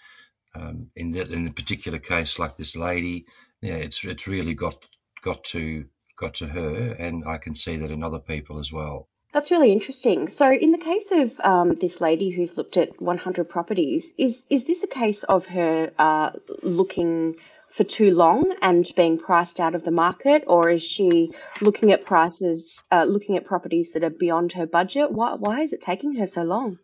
um, 0.55 0.89
in 0.97 1.12
that 1.12 1.29
in 1.31 1.45
the 1.45 1.53
particular 1.53 1.99
case, 1.99 2.39
like 2.39 2.57
this 2.57 2.75
lady, 2.75 3.27
yeah, 3.61 3.75
it's 3.75 4.03
it's 4.03 4.27
really 4.27 4.55
got 4.55 4.87
got 5.23 5.45
to 5.45 5.85
got 6.17 6.35
to 6.35 6.49
her, 6.49 6.97
and 6.99 7.23
I 7.29 7.37
can 7.37 7.55
see 7.55 7.77
that 7.77 7.91
in 7.91 8.03
other 8.03 8.19
people 8.19 8.59
as 8.59 8.73
well. 8.73 9.09
That's 9.37 9.51
really 9.51 9.70
interesting. 9.70 10.29
So, 10.29 10.51
in 10.51 10.72
the 10.72 10.79
case 10.79 11.11
of 11.12 11.38
um, 11.40 11.75
this 11.75 12.01
lady 12.01 12.31
who's 12.31 12.57
looked 12.57 12.79
at 12.79 13.03
100 13.03 13.46
properties, 13.46 14.14
is 14.16 14.46
is 14.49 14.64
this 14.64 14.83
a 14.83 14.87
case 14.87 15.25
of 15.25 15.44
her 15.44 15.90
uh, 15.99 16.31
looking 16.62 17.37
for 17.68 17.85
too 17.85 18.12
long 18.12 18.57
and 18.62 18.90
being 18.96 19.18
priced 19.18 19.61
out 19.61 19.75
of 19.75 19.85
the 19.85 19.90
market, 19.90 20.44
or 20.46 20.70
is 20.70 20.83
she 20.83 21.33
looking 21.61 21.92
at 21.92 22.07
prices, 22.07 22.83
uh, 22.90 23.05
looking 23.05 23.37
at 23.37 23.44
properties 23.44 23.92
that 23.92 24.03
are 24.03 24.16
beyond 24.25 24.53
her 24.53 24.64
budget? 24.64 25.12
Why 25.12 25.35
why 25.35 25.61
is 25.61 25.75
it 25.75 25.83
taking 25.83 26.14
her 26.14 26.27
so 26.27 26.40
long? 26.40 26.79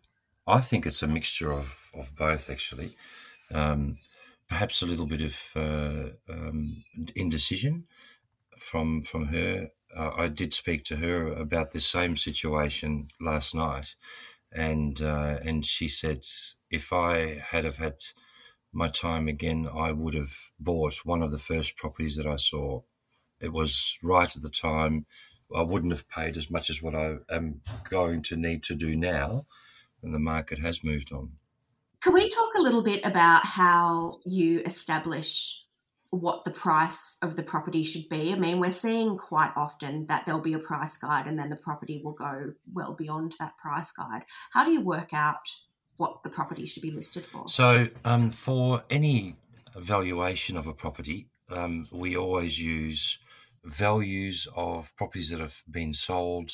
I 0.45 0.61
think 0.61 0.85
it's 0.85 1.01
a 1.01 1.07
mixture 1.07 1.51
of, 1.51 1.89
of 1.95 2.15
both, 2.15 2.51
actually. 2.51 2.91
Um, 3.51 3.97
perhaps 4.47 4.83
a 4.83 4.85
little 4.85 5.07
bit 5.07 5.21
of 5.21 5.35
uh, 5.55 6.09
um, 6.31 6.83
indecision 7.15 7.85
from 8.55 9.01
from 9.01 9.25
her. 9.29 9.69
Uh, 9.95 10.11
I 10.17 10.27
did 10.27 10.53
speak 10.53 10.83
to 10.85 10.97
her 10.97 11.27
about 11.27 11.71
this 11.71 11.85
same 11.85 12.17
situation 12.17 13.07
last 13.19 13.53
night, 13.53 13.95
and 14.51 15.01
uh, 15.01 15.39
and 15.43 15.65
she 15.65 15.87
said 15.87 16.25
if 16.69 16.91
I 16.91 17.43
had 17.49 17.63
have 17.63 17.77
had 17.77 17.97
my 18.71 18.87
time 18.87 19.27
again, 19.27 19.69
I 19.71 19.91
would 19.91 20.15
have 20.15 20.33
bought 20.59 21.05
one 21.05 21.21
of 21.21 21.31
the 21.31 21.37
first 21.37 21.77
properties 21.77 22.15
that 22.15 22.25
I 22.25 22.37
saw. 22.37 22.81
It 23.39 23.53
was 23.53 23.97
right 24.01 24.35
at 24.35 24.41
the 24.41 24.49
time. 24.49 25.05
I 25.55 25.61
wouldn't 25.61 25.93
have 25.93 26.09
paid 26.09 26.37
as 26.37 26.49
much 26.49 26.69
as 26.69 26.81
what 26.81 26.95
I 26.95 27.17
am 27.29 27.61
going 27.89 28.23
to 28.23 28.35
need 28.35 28.63
to 28.63 28.75
do 28.75 28.95
now, 28.95 29.45
and 30.01 30.13
the 30.13 30.19
market 30.19 30.59
has 30.59 30.83
moved 30.83 31.11
on. 31.11 31.33
Can 32.01 32.13
we 32.13 32.27
talk 32.29 32.55
a 32.55 32.61
little 32.61 32.83
bit 32.83 33.05
about 33.05 33.45
how 33.45 34.19
you 34.25 34.61
establish 34.65 35.62
what 36.13 36.45
the 36.45 36.51
price 36.51 37.17
of 37.23 37.35
the 37.35 37.41
property 37.41 37.83
should 37.83 38.07
be? 38.07 38.31
I 38.31 38.37
mean, 38.37 38.59
we're 38.59 38.69
seeing 38.71 39.17
quite 39.17 39.51
often 39.55 40.05
that 40.07 40.25
there'll 40.25 40.41
be 40.41 40.53
a 40.53 40.59
price 40.59 40.95
guide 40.95 41.25
and 41.25 41.39
then 41.39 41.49
the 41.49 41.55
property 41.55 42.01
will 42.03 42.13
go 42.13 42.53
well 42.71 42.93
beyond 42.93 43.35
that 43.39 43.57
price 43.57 43.91
guide. 43.91 44.23
How 44.51 44.63
do 44.63 44.71
you 44.71 44.81
work 44.81 45.09
out 45.13 45.39
what 45.97 46.21
the 46.23 46.29
property 46.29 46.67
should 46.67 46.83
be 46.83 46.91
listed 46.91 47.25
for? 47.25 47.47
So, 47.47 47.87
um, 48.05 48.29
for 48.29 48.83
any 48.91 49.37
valuation 49.75 50.55
of 50.55 50.67
a 50.67 50.73
property, 50.73 51.29
um, 51.49 51.87
we 51.91 52.15
always 52.15 52.59
use 52.59 53.17
values 53.63 54.47
of 54.55 54.95
properties 54.95 55.31
that 55.31 55.39
have 55.39 55.63
been 55.69 55.95
sold 55.95 56.51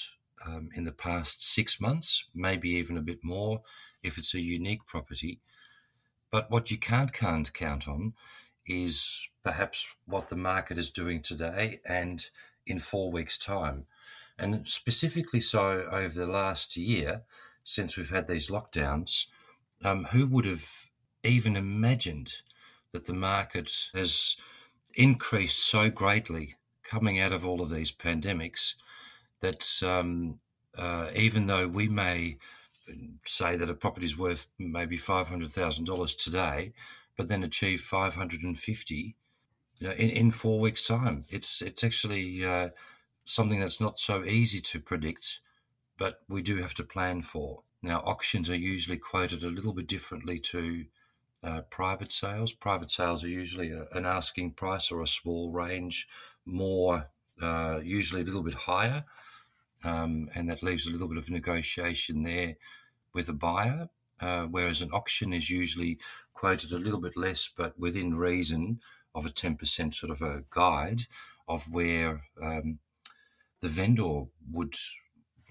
um, 0.47 0.69
in 0.73 0.85
the 0.85 0.93
past 0.93 1.45
six 1.45 1.81
months, 1.81 2.25
maybe 2.33 2.69
even 2.69 2.97
a 2.97 3.01
bit 3.01 3.19
more 3.23 3.61
if 4.03 4.17
it's 4.17 4.33
a 4.33 4.39
unique 4.39 4.85
property. 4.85 5.41
But 6.31 6.49
what 6.49 6.71
you 6.71 6.77
can't, 6.77 7.11
can't 7.11 7.51
count 7.53 7.89
on 7.89 8.13
is 8.69 9.27
perhaps 9.49 9.87
what 10.05 10.27
the 10.27 10.35
market 10.35 10.77
is 10.77 10.91
doing 10.91 11.21
today 11.21 11.79
and 11.85 12.29
in 12.65 12.79
four 12.79 13.11
weeks' 13.11 13.37
time. 13.37 13.85
And 14.37 14.67
specifically 14.67 15.41
so 15.41 15.63
over 15.91 16.15
the 16.19 16.31
last 16.41 16.77
year, 16.77 17.23
since 17.63 17.97
we've 17.97 18.15
had 18.15 18.27
these 18.27 18.51
lockdowns, 18.51 19.27
Um, 19.81 20.05
who 20.11 20.27
would 20.27 20.45
have 20.45 20.67
even 21.23 21.55
imagined 21.55 22.43
that 22.91 23.05
the 23.05 23.13
market 23.13 23.89
has 23.93 24.37
increased 24.93 25.59
so 25.71 25.89
greatly 25.89 26.55
coming 26.91 27.21
out 27.23 27.33
of 27.33 27.45
all 27.45 27.61
of 27.61 27.69
these 27.69 27.95
pandemics 27.95 28.75
that 29.39 29.63
um, 29.83 30.39
uh, 30.77 31.07
even 31.15 31.47
though 31.47 31.67
we 31.79 31.87
may 31.87 32.37
say 33.25 33.57
that 33.57 33.69
a 33.69 33.73
property 33.73 34.05
is 34.05 34.17
worth 34.17 34.47
maybe 34.57 34.97
five 34.97 35.29
hundred 35.29 35.51
thousand 35.53 35.85
dollars 35.85 36.15
today, 36.15 36.73
but 37.17 37.27
then 37.27 37.43
achieve 37.43 37.79
five 37.81 38.15
hundred 38.15 38.43
and 38.43 38.57
fifty, 38.57 39.15
in, 39.81 40.09
in 40.09 40.31
four 40.31 40.59
weeks' 40.59 40.85
time, 40.85 41.25
it's 41.29 41.61
it's 41.61 41.83
actually 41.83 42.45
uh, 42.45 42.69
something 43.25 43.59
that's 43.59 43.79
not 43.79 43.99
so 43.99 44.23
easy 44.23 44.59
to 44.61 44.79
predict, 44.79 45.39
but 45.97 46.21
we 46.27 46.41
do 46.41 46.57
have 46.57 46.73
to 46.75 46.83
plan 46.83 47.21
for. 47.21 47.63
Now, 47.81 47.99
auctions 47.99 48.49
are 48.49 48.55
usually 48.55 48.97
quoted 48.97 49.43
a 49.43 49.47
little 49.47 49.73
bit 49.73 49.87
differently 49.87 50.39
to 50.39 50.85
uh, 51.43 51.61
private 51.69 52.11
sales. 52.11 52.51
Private 52.51 52.91
sales 52.91 53.23
are 53.23 53.29
usually 53.29 53.71
a, 53.71 53.85
an 53.93 54.05
asking 54.05 54.51
price 54.53 54.91
or 54.91 55.01
a 55.01 55.07
small 55.07 55.51
range, 55.51 56.07
more 56.45 57.09
uh, 57.41 57.79
usually 57.81 58.21
a 58.21 58.25
little 58.25 58.43
bit 58.43 58.53
higher, 58.53 59.05
um, 59.85 60.29
and 60.35 60.49
that 60.49 60.63
leaves 60.63 60.85
a 60.85 60.91
little 60.91 61.07
bit 61.07 61.17
of 61.17 61.29
negotiation 61.29 62.23
there 62.23 62.55
with 63.13 63.29
a 63.29 63.33
buyer. 63.33 63.89
Uh, 64.21 64.43
whereas 64.43 64.81
an 64.81 64.91
auction 64.91 65.31
is 65.31 65.49
usually 65.49 65.97
quoted 66.33 66.73
a 66.73 66.77
little 66.77 66.99
bit 66.99 67.15
less, 67.15 67.49
but 67.55 67.79
within 67.79 68.17
reason 68.17 68.81
of 69.15 69.25
a 69.25 69.29
10% 69.29 69.93
sort 69.93 70.11
of 70.11 70.21
a 70.21 70.43
guide 70.49 71.03
of 71.47 71.71
where 71.71 72.23
um, 72.41 72.79
the 73.61 73.67
vendor 73.67 74.23
would 74.51 74.75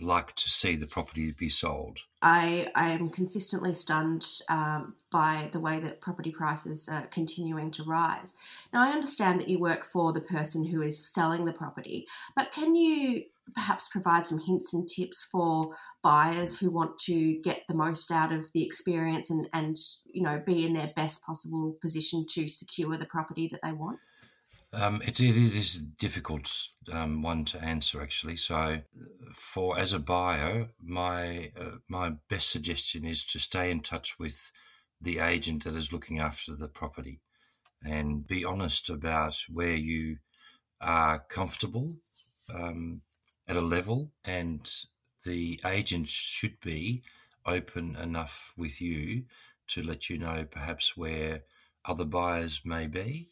like 0.01 0.35
to 0.37 0.49
see 0.49 0.77
the 0.77 0.87
property 0.87 1.33
be 1.37 1.49
sold. 1.49 2.01
I, 2.23 2.71
I 2.75 2.90
am 2.90 3.09
consistently 3.09 3.73
stunned 3.73 4.27
um, 4.49 4.94
by 5.11 5.49
the 5.53 5.61
way 5.61 5.81
that 5.81 6.01
property 6.01 6.31
prices 6.31 6.88
are 6.88 7.07
continuing 7.09 7.71
to 7.73 7.83
rise. 7.83 8.35
Now, 8.73 8.87
I 8.87 8.92
understand 8.92 9.40
that 9.40 9.49
you 9.49 9.59
work 9.59 9.85
for 9.85 10.12
the 10.12 10.21
person 10.21 10.64
who 10.64 10.83
is 10.83 11.12
selling 11.12 11.44
the 11.44 11.53
property, 11.53 12.07
but 12.37 12.53
can 12.53 12.75
you 12.75 13.25
perhaps 13.54 13.88
provide 13.88 14.26
some 14.26 14.38
hints 14.38 14.74
and 14.74 14.88
tips 14.88 15.26
for 15.30 15.74
buyers 16.02 16.58
who 16.58 16.70
want 16.70 16.98
to 16.98 17.40
get 17.42 17.62
the 17.68 17.74
most 17.74 18.11
out 18.11 18.32
of 18.32 18.50
the 18.52 18.64
experience 18.64 19.30
and, 19.30 19.48
and 19.52 19.76
you 20.12 20.22
know 20.22 20.42
be 20.44 20.64
in 20.64 20.74
their 20.74 20.92
best 20.96 21.22
possible 21.24 21.76
position 21.80 22.24
to 22.30 22.48
secure 22.48 22.96
the 22.96 23.06
property 23.06 23.48
that 23.48 23.61
they 23.62 23.72
want? 23.72 23.98
Um, 24.72 25.00
it, 25.02 25.18
it 25.18 25.37
is 25.37 25.76
a 25.76 25.80
difficult 25.80 26.52
um, 26.92 27.22
one 27.22 27.46
to 27.46 27.62
answer, 27.62 28.02
actually. 28.02 28.37
So, 28.37 28.82
for 29.32 29.78
as 29.78 29.94
a 29.94 29.98
buyer, 29.98 30.68
my 30.82 31.52
uh, 31.58 31.78
my 31.88 32.12
best 32.28 32.50
suggestion 32.50 33.06
is 33.06 33.24
to 33.26 33.38
stay 33.38 33.70
in 33.70 33.80
touch 33.80 34.18
with 34.18 34.52
the 35.00 35.20
agent 35.20 35.64
that 35.64 35.74
is 35.74 35.92
looking 35.92 36.18
after 36.18 36.54
the 36.54 36.68
property, 36.68 37.20
and 37.82 38.26
be 38.26 38.44
honest 38.44 38.90
about 38.90 39.42
where 39.48 39.76
you 39.76 40.18
are 40.80 41.18
comfortable 41.18 41.94
um, 42.54 43.00
at 43.48 43.56
a 43.56 43.61
level, 43.61 44.11
and 44.24 44.70
the 45.24 45.61
agent 45.64 46.08
should 46.08 46.61
be 46.61 47.02
open 47.46 47.96
enough 47.96 48.52
with 48.56 48.80
you 48.80 49.24
to 49.68 49.82
let 49.82 50.08
you 50.11 50.18
know 50.18 50.46
perhaps 50.50 50.96
where 50.96 51.42
other 51.84 52.04
buyers 52.04 52.61
may 52.64 52.87
be 52.87 53.28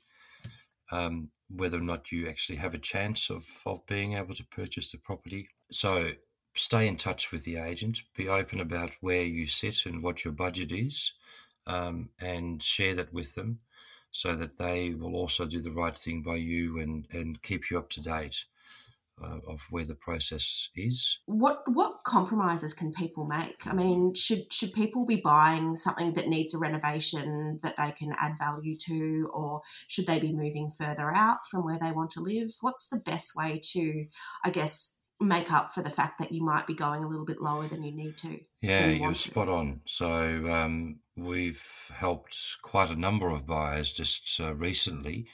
um, 0.91 1.31
whether 1.49 1.79
or 1.79 1.83
not 1.83 2.13
you 2.13 2.29
actually 2.29 2.57
have 2.57 2.75
a 2.75 2.79
chance 2.79 3.31
of, 3.31 3.47
of 3.65 3.87
being 3.87 4.15
able 4.15 4.35
to 4.35 4.45
purchase 4.45 4.91
the 4.91 4.99
property. 4.99 5.49
So 5.71 6.13
stay 6.55 6.87
in 6.87 6.97
touch 6.97 7.33
with 7.33 7.45
the 7.45 7.57
agent, 7.57 8.03
be 8.17 8.29
open 8.29 8.61
about 8.61 8.93
where 9.01 9.23
you 9.23 9.47
sit 9.47 9.87
and 9.87 10.03
what 10.03 10.25
your 10.25 10.33
budget 10.33 10.73
is, 10.73 11.13
um, 11.67 12.11
and 12.21 12.63
share 12.63 12.95
that 12.95 13.13
with 13.13 13.35
them 13.35 13.61
so 14.11 14.35
that 14.37 14.59
they 14.59 14.95
will 14.95 15.15
also 15.15 15.45
do 15.45 15.61
the 15.61 15.71
right 15.71 15.99
thing 15.99 16.23
by 16.23 16.37
you 16.37 16.79
and, 16.79 17.07
and 17.13 17.43
keep 17.43 17.71
you 17.71 17.79
up 17.79 17.91
to 17.91 18.01
date 18.01 18.45
uh, 19.23 19.39
of 19.49 19.63
where 19.71 19.85
the 19.85 19.95
process 19.95 20.69
is. 20.77 21.19
What 21.27 21.63
what 21.67 22.05
compromises 22.05 22.75
can 22.75 22.93
people 22.93 23.25
make? 23.25 23.67
I 23.67 23.73
mean, 23.73 24.15
should 24.15 24.53
should 24.53 24.73
people 24.73 25.07
be 25.07 25.17
buying 25.17 25.77
something 25.77 26.13
that 26.15 26.29
needs 26.29 26.55
a 26.55 26.59
renovation 26.59 27.61
that 27.63 27.77
they 27.77 27.93
can 27.93 28.15
add 28.19 28.39
value 28.39 28.77
to, 28.87 29.31
or 29.33 29.63
should 29.89 30.07
they 30.07 30.19
be 30.19 30.33
moving 30.33 30.71
further 30.71 31.11
out 31.15 31.47
from 31.51 31.65
where 31.65 31.79
they 31.79 31.93
want 31.93 32.11
to 32.13 32.21
live? 32.21 32.51
What's 32.61 32.89
the 32.89 32.99
best 32.99 33.35
way 33.35 33.61
to, 33.73 34.07
I 34.45 34.51
guess, 34.51 35.01
make 35.19 35.51
up 35.51 35.73
for 35.73 35.83
the 35.83 35.91
fact 35.91 36.19
that 36.19 36.33
you 36.33 36.43
might 36.43 36.67
be 36.67 36.75
going 36.75 37.03
a 37.03 37.09
little 37.09 37.25
bit 37.25 37.41
lower 37.41 37.67
than 37.69 37.83
you 37.83 37.93
need 37.93 38.19
to? 38.19 38.39
Yeah, 38.61 38.87
you 38.87 39.05
are 39.05 39.15
spot 39.15 39.49
on. 39.49 39.81
So 39.87 40.53
um, 40.53 41.01
we've 41.17 41.91
helped 41.95 42.37
quite 42.63 42.91
a 42.91 42.97
number 42.97 43.31
of 43.31 43.47
buyers 43.47 43.93
just 43.93 44.39
uh, 44.41 44.55
recently 44.55 45.27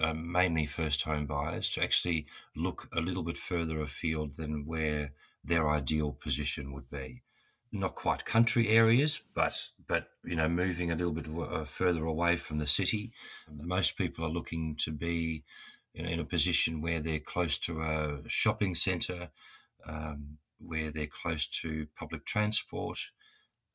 um, 0.00 0.30
mainly 0.30 0.66
first 0.66 1.02
home 1.02 1.26
buyers 1.26 1.68
to 1.70 1.82
actually 1.82 2.26
look 2.54 2.88
a 2.94 3.00
little 3.00 3.22
bit 3.22 3.38
further 3.38 3.80
afield 3.80 4.36
than 4.36 4.66
where 4.66 5.12
their 5.44 5.68
ideal 5.68 6.12
position 6.12 6.72
would 6.72 6.90
be. 6.90 7.22
Not 7.72 7.94
quite 7.94 8.24
country 8.24 8.68
areas, 8.68 9.20
but 9.34 9.68
but 9.86 10.08
you 10.24 10.36
know 10.36 10.48
moving 10.48 10.90
a 10.90 10.94
little 10.94 11.12
bit 11.12 11.26
uh, 11.28 11.64
further 11.64 12.04
away 12.04 12.36
from 12.36 12.58
the 12.58 12.66
city. 12.66 13.12
Most 13.50 13.96
people 13.98 14.24
are 14.24 14.30
looking 14.30 14.76
to 14.80 14.92
be 14.92 15.44
in, 15.94 16.06
in 16.06 16.20
a 16.20 16.24
position 16.24 16.80
where 16.80 17.00
they're 17.00 17.18
close 17.18 17.58
to 17.58 17.82
a 17.82 18.20
shopping 18.28 18.74
centre, 18.74 19.30
um, 19.86 20.38
where 20.58 20.90
they're 20.90 21.08
close 21.08 21.46
to 21.62 21.88
public 21.98 22.24
transport, 22.24 22.98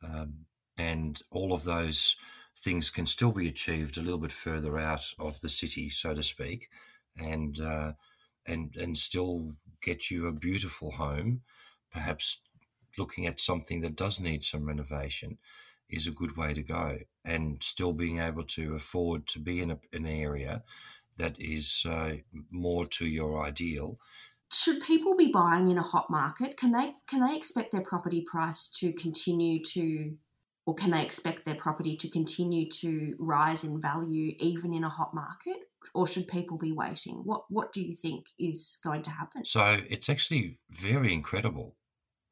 um, 0.04 0.46
and 0.78 1.22
all 1.30 1.54
of 1.54 1.64
those 1.64 2.16
things 2.58 2.90
can 2.90 3.06
still 3.06 3.32
be 3.32 3.48
achieved 3.48 3.98
a 3.98 4.02
little 4.02 4.20
bit 4.20 4.32
further 4.32 4.78
out 4.78 5.14
of 5.20 5.42
the 5.42 5.50
city, 5.50 5.90
so 5.90 6.14
to 6.14 6.24
speak, 6.24 6.70
and 7.18 7.60
uh, 7.60 7.94
and 8.46 8.76
and 8.76 8.98
still 8.98 9.54
get 9.82 10.12
you 10.12 10.28
a 10.28 10.32
beautiful 10.32 10.92
home. 10.92 11.42
Perhaps 11.92 12.40
looking 12.98 13.26
at 13.26 13.42
something 13.42 13.82
that 13.82 13.96
does 13.96 14.20
need 14.20 14.44
some 14.44 14.66
renovation 14.66 15.38
is 15.90 16.08
a 16.08 16.12
good 16.12 16.38
way 16.38 16.54
to 16.54 16.64
go, 16.64 17.00
and 17.26 17.62
still 17.62 17.94
being 17.94 18.20
able 18.20 18.44
to 18.44 18.76
afford 18.76 19.28
to 19.28 19.40
be 19.40 19.60
in 19.60 19.72
a, 19.72 19.80
an 19.94 20.06
area 20.06 20.64
that 21.18 21.36
is 21.40 21.84
uh, 21.88 22.14
more 22.50 22.86
to 22.86 23.06
your 23.06 23.44
ideal. 23.44 24.00
Should 24.52 24.82
people 24.82 25.16
be 25.16 25.32
buying 25.32 25.70
in 25.70 25.78
a 25.78 25.84
hot 25.84 26.10
market? 26.10 26.58
Can 26.58 26.72
they 26.72 26.94
can 27.08 27.22
they 27.22 27.36
expect 27.36 27.72
their 27.72 27.82
property 27.82 28.22
price 28.22 28.68
to 28.80 28.92
continue 28.94 29.60
to 29.60 30.18
or 30.65 30.76
can 30.76 30.91
they 30.91 31.04
expect 31.04 31.45
their 31.45 31.56
property 31.56 31.95
to 31.97 32.10
continue 32.10 32.69
to 32.69 33.15
rise 33.19 33.63
in 33.63 33.82
value 33.82 34.36
even 34.39 34.74
in 34.74 34.84
a 34.84 34.89
hot 34.89 35.13
market? 35.13 35.58
Or 35.95 36.06
should 36.06 36.28
people 36.28 36.58
be 36.58 36.71
waiting? 36.71 37.21
What 37.24 37.43
What 37.50 37.74
do 37.74 37.82
you 37.82 37.95
think 37.95 38.28
is 38.38 38.78
going 38.84 39.02
to 39.04 39.10
happen? 39.10 39.45
So 39.45 39.82
it's 39.89 40.10
actually 40.10 40.60
very 40.69 41.13
incredible 41.13 41.76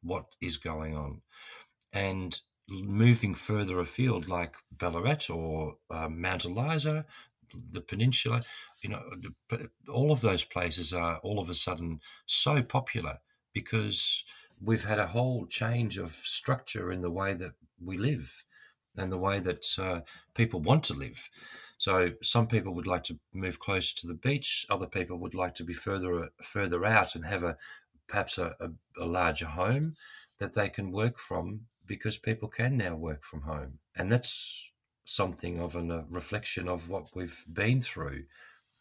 what 0.01 0.25
is 0.39 0.57
going 0.57 0.95
on, 0.95 1.21
and 1.91 2.39
moving 2.69 3.33
further 3.33 3.79
afield, 3.79 4.29
like 4.29 4.55
Ballarat 4.71 5.29
or 5.29 5.77
um, 5.89 6.21
Mount 6.21 6.45
Eliza, 6.45 7.05
the 7.71 7.81
peninsula, 7.81 8.41
you 8.81 8.89
know, 8.89 9.01
all 9.91 10.11
of 10.11 10.21
those 10.21 10.43
places 10.43 10.93
are 10.93 11.17
all 11.17 11.39
of 11.39 11.49
a 11.49 11.53
sudden 11.53 11.99
so 12.25 12.61
popular 12.61 13.19
because 13.53 14.23
we've 14.61 14.85
had 14.85 14.99
a 14.99 15.07
whole 15.07 15.45
change 15.45 15.97
of 15.97 16.11
structure 16.11 16.91
in 16.91 17.01
the 17.01 17.11
way 17.11 17.33
that 17.33 17.53
we 17.83 17.97
live 17.97 18.43
and 18.97 19.11
the 19.11 19.17
way 19.17 19.39
that 19.39 19.65
uh, 19.77 20.01
people 20.33 20.59
want 20.61 20.83
to 20.83 20.93
live. 20.93 21.29
So 21.77 22.11
some 22.21 22.47
people 22.47 22.73
would 22.73 22.87
like 22.87 23.03
to 23.05 23.19
move 23.33 23.59
closer 23.59 23.95
to 23.97 24.07
the 24.07 24.13
beach. 24.13 24.65
Other 24.69 24.87
people 24.87 25.17
would 25.17 25.33
like 25.33 25.55
to 25.55 25.63
be 25.63 25.73
further 25.73 26.29
further 26.41 26.85
out 26.85 27.15
and 27.15 27.25
have 27.25 27.43
a 27.43 27.57
perhaps 28.07 28.37
a, 28.37 28.55
a, 28.59 28.69
a 29.01 29.05
larger 29.05 29.45
home 29.45 29.95
that 30.39 30.53
they 30.53 30.67
can 30.67 30.91
work 30.91 31.17
from 31.17 31.61
because 31.85 32.17
people 32.17 32.49
can 32.49 32.77
now 32.77 32.95
work 32.95 33.23
from 33.23 33.41
home, 33.41 33.79
and 33.95 34.11
that's 34.11 34.71
something 35.05 35.59
of 35.59 35.75
an, 35.75 35.89
a 35.89 36.05
reflection 36.09 36.67
of 36.67 36.89
what 36.89 37.09
we've 37.15 37.43
been 37.51 37.81
through 37.81 38.23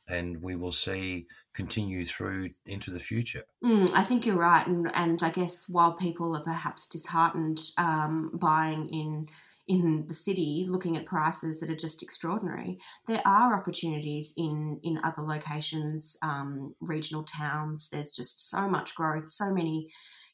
and 0.09 0.43
we 0.43 0.57
will 0.57 0.73
see 0.73 1.27
continue 1.55 2.05
through 2.05 2.51
into 2.67 2.91
the 2.91 3.01
future. 3.01 3.43
Mm, 3.65 3.91
I 3.95 4.05
think 4.05 4.25
you're 4.25 4.37
right, 4.37 4.67
and 4.67 4.91
and 4.95 5.23
I 5.23 5.31
guess 5.31 5.69
while 5.69 5.95
people 5.95 6.37
are 6.37 6.43
perhaps 6.43 6.87
disheartened 6.87 7.61
um, 7.77 8.31
buying 8.35 8.89
in 8.89 9.29
in 9.67 10.07
the 10.07 10.15
city, 10.15 10.65
looking 10.67 10.97
at 10.97 11.05
prices 11.05 11.61
that 11.61 11.69
are 11.69 11.77
just 11.77 12.03
extraordinary, 12.03 12.79
there 13.07 13.23
are 13.27 13.59
opportunities 13.59 14.33
in 14.37 14.81
in 14.83 14.99
other 15.05 15.23
locations, 15.23 16.17
um, 16.23 16.75
regional 16.81 17.25
towns. 17.25 17.89
There's 17.91 18.13
just 18.13 18.49
so 18.49 18.69
much 18.69 18.95
growth, 18.95 19.31
so 19.31 19.53
many 19.53 19.89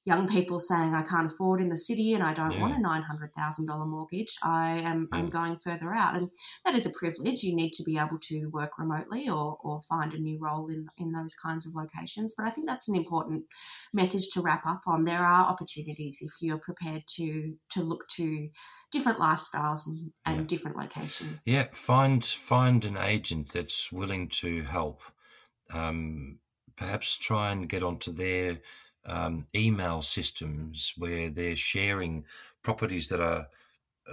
young 0.06 0.28
people 0.28 0.58
saying 0.58 0.94
I 0.94 1.02
can't 1.02 1.32
afford 1.32 1.60
in 1.60 1.70
the 1.70 1.78
city 1.78 2.12
and 2.12 2.22
I 2.22 2.34
don't 2.34 2.52
yeah. 2.52 2.60
want 2.60 2.76
a 2.76 2.80
nine 2.80 3.02
hundred 3.02 3.32
thousand 3.34 3.66
dollar 3.66 3.86
mortgage. 3.86 4.36
I 4.42 4.82
am 4.84 5.08
yeah. 5.10 5.18
I'm 5.18 5.30
going 5.30 5.58
further 5.58 5.92
out, 5.94 6.16
and 6.16 6.30
that 6.64 6.74
is 6.74 6.86
a 6.86 6.90
privilege. 6.90 7.42
You 7.42 7.54
need 7.54 7.72
to 7.74 7.82
be 7.82 7.98
able 7.98 8.18
to 8.22 8.46
work 8.46 8.78
remotely 8.78 9.28
or 9.28 9.58
or 9.62 9.80
find 9.82 10.12
a 10.12 10.18
new 10.18 10.38
role 10.38 10.68
in 10.68 10.86
in 10.98 11.12
those 11.12 11.34
kinds 11.34 11.66
of 11.66 11.74
locations. 11.74 12.34
But 12.36 12.46
I 12.46 12.50
think 12.50 12.66
that's 12.66 12.88
an 12.88 12.96
important 12.96 13.44
message 13.92 14.28
to 14.34 14.42
wrap 14.42 14.66
up 14.66 14.82
on. 14.86 15.04
There 15.04 15.24
are 15.24 15.46
opportunities 15.46 16.18
if 16.20 16.32
you're 16.40 16.58
prepared 16.58 17.04
to 17.16 17.54
to 17.70 17.82
look 17.82 18.06
to 18.16 18.48
different 18.92 19.18
lifestyles 19.18 19.86
and, 19.86 20.12
and 20.24 20.40
Yeah. 20.40 20.46
different 20.46 20.76
locations. 20.76 21.46
Yeah, 21.46 21.66
find 21.72 22.24
find 22.24 22.84
an 22.84 22.96
agent 22.96 23.52
that's 23.52 23.90
willing 23.90 24.28
to 24.40 24.62
help. 24.62 25.00
Um, 25.72 26.38
perhaps 26.76 27.16
try 27.16 27.50
and 27.50 27.68
get 27.68 27.82
onto 27.82 28.12
their 28.12 28.58
um, 29.06 29.46
email 29.54 30.02
systems 30.02 30.94
where 30.96 31.30
they're 31.30 31.56
sharing 31.56 32.24
properties 32.62 33.08
that 33.08 33.20
are 33.20 33.48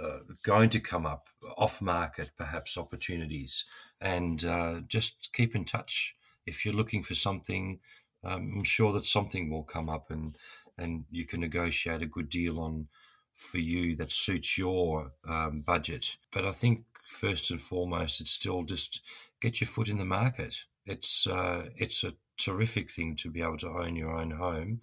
uh, 0.00 0.18
going 0.42 0.70
to 0.70 0.80
come 0.80 1.06
up 1.06 1.28
off 1.56 1.80
market, 1.82 2.30
perhaps 2.36 2.78
opportunities, 2.78 3.64
and 4.00 4.44
uh, 4.44 4.80
just 4.88 5.30
keep 5.32 5.54
in 5.54 5.64
touch. 5.64 6.14
If 6.46 6.64
you're 6.64 6.74
looking 6.74 7.02
for 7.02 7.14
something, 7.14 7.80
um, 8.24 8.54
I'm 8.56 8.64
sure 8.64 8.92
that 8.92 9.04
something 9.04 9.50
will 9.50 9.64
come 9.64 9.88
up, 9.88 10.10
and 10.10 10.34
and 10.78 11.04
you 11.10 11.26
can 11.26 11.40
negotiate 11.40 12.02
a 12.02 12.06
good 12.06 12.28
deal 12.28 12.58
on 12.58 12.88
for 13.34 13.58
you 13.58 13.94
that 13.96 14.12
suits 14.12 14.56
your 14.56 15.12
um, 15.28 15.60
budget. 15.60 16.16
But 16.32 16.44
I 16.44 16.52
think 16.52 16.84
first 17.06 17.50
and 17.50 17.60
foremost, 17.60 18.20
it's 18.20 18.30
still 18.30 18.62
just 18.62 19.00
get 19.40 19.60
your 19.60 19.68
foot 19.68 19.88
in 19.88 19.98
the 19.98 20.04
market. 20.04 20.64
It's 20.86 21.26
uh, 21.26 21.68
it's 21.76 22.02
a 22.04 22.14
terrific 22.38 22.90
thing 22.90 23.16
to 23.16 23.30
be 23.30 23.42
able 23.42 23.58
to 23.58 23.68
own 23.68 23.96
your 23.96 24.12
own 24.16 24.32
home, 24.32 24.80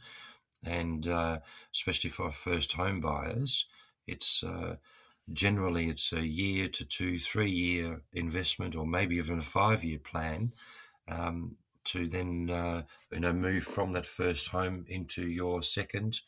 and 0.63 1.07
uh, 1.07 1.39
especially 1.73 2.09
for 2.09 2.31
first 2.31 2.73
home 2.73 3.01
buyers, 3.01 3.65
it's 4.07 4.43
uh, 4.43 4.77
generally 5.33 5.89
it's 5.89 6.13
a 6.13 6.25
year 6.25 6.67
to 6.69 6.85
two, 6.85 7.19
three 7.19 7.51
year 7.51 8.01
investment, 8.13 8.75
or 8.75 8.85
maybe 8.87 9.17
even 9.17 9.39
a 9.39 9.43
five 9.43 9.83
year 9.83 9.99
plan. 9.99 10.53
Um, 11.07 11.57
to 11.85 12.07
then 12.07 12.49
uh, 12.51 12.83
you 13.11 13.19
know 13.19 13.33
move 13.33 13.63
from 13.63 13.93
that 13.93 14.05
first 14.05 14.49
home 14.49 14.85
into 14.87 15.27
your 15.27 15.63
second, 15.63 16.21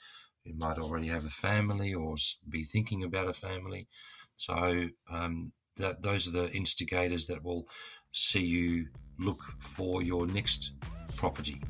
you 0.43 0.53
might 0.57 0.77
already 0.79 1.07
have 1.07 1.25
a 1.25 1.29
family 1.29 1.93
or 1.93 2.15
be 2.49 2.63
thinking 2.63 3.03
about 3.03 3.27
a 3.27 3.33
family. 3.33 3.87
So 4.35 4.89
um, 5.09 5.51
that 5.77 6.01
those 6.01 6.27
are 6.27 6.31
the 6.31 6.51
instigators 6.51 7.27
that 7.27 7.43
will 7.43 7.67
see 8.11 8.43
you 8.43 8.87
look 9.21 9.43
for 9.59 10.01
your 10.01 10.25
next 10.27 10.71
property. 11.15 11.61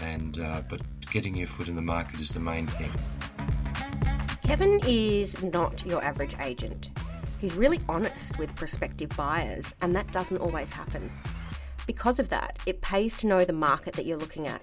And 0.00 0.38
uh, 0.38 0.62
but 0.68 0.80
getting 1.10 1.36
your 1.36 1.48
foot 1.48 1.68
in 1.68 1.74
the 1.74 1.82
market 1.82 2.20
is 2.20 2.30
the 2.30 2.40
main 2.40 2.66
thing. 2.66 2.90
Kevin 4.42 4.80
is 4.86 5.42
not 5.42 5.84
your 5.84 6.02
average 6.02 6.36
agent. 6.40 6.90
He's 7.40 7.54
really 7.54 7.80
honest 7.88 8.38
with 8.38 8.54
prospective 8.56 9.10
buyers, 9.10 9.74
and 9.82 9.94
that 9.94 10.10
doesn't 10.10 10.38
always 10.38 10.72
happen. 10.72 11.10
Because 11.86 12.18
of 12.18 12.28
that, 12.30 12.58
it 12.66 12.80
pays 12.80 13.14
to 13.16 13.26
know 13.26 13.44
the 13.44 13.52
market 13.52 13.94
that 13.94 14.06
you're 14.06 14.16
looking 14.16 14.46
at 14.46 14.62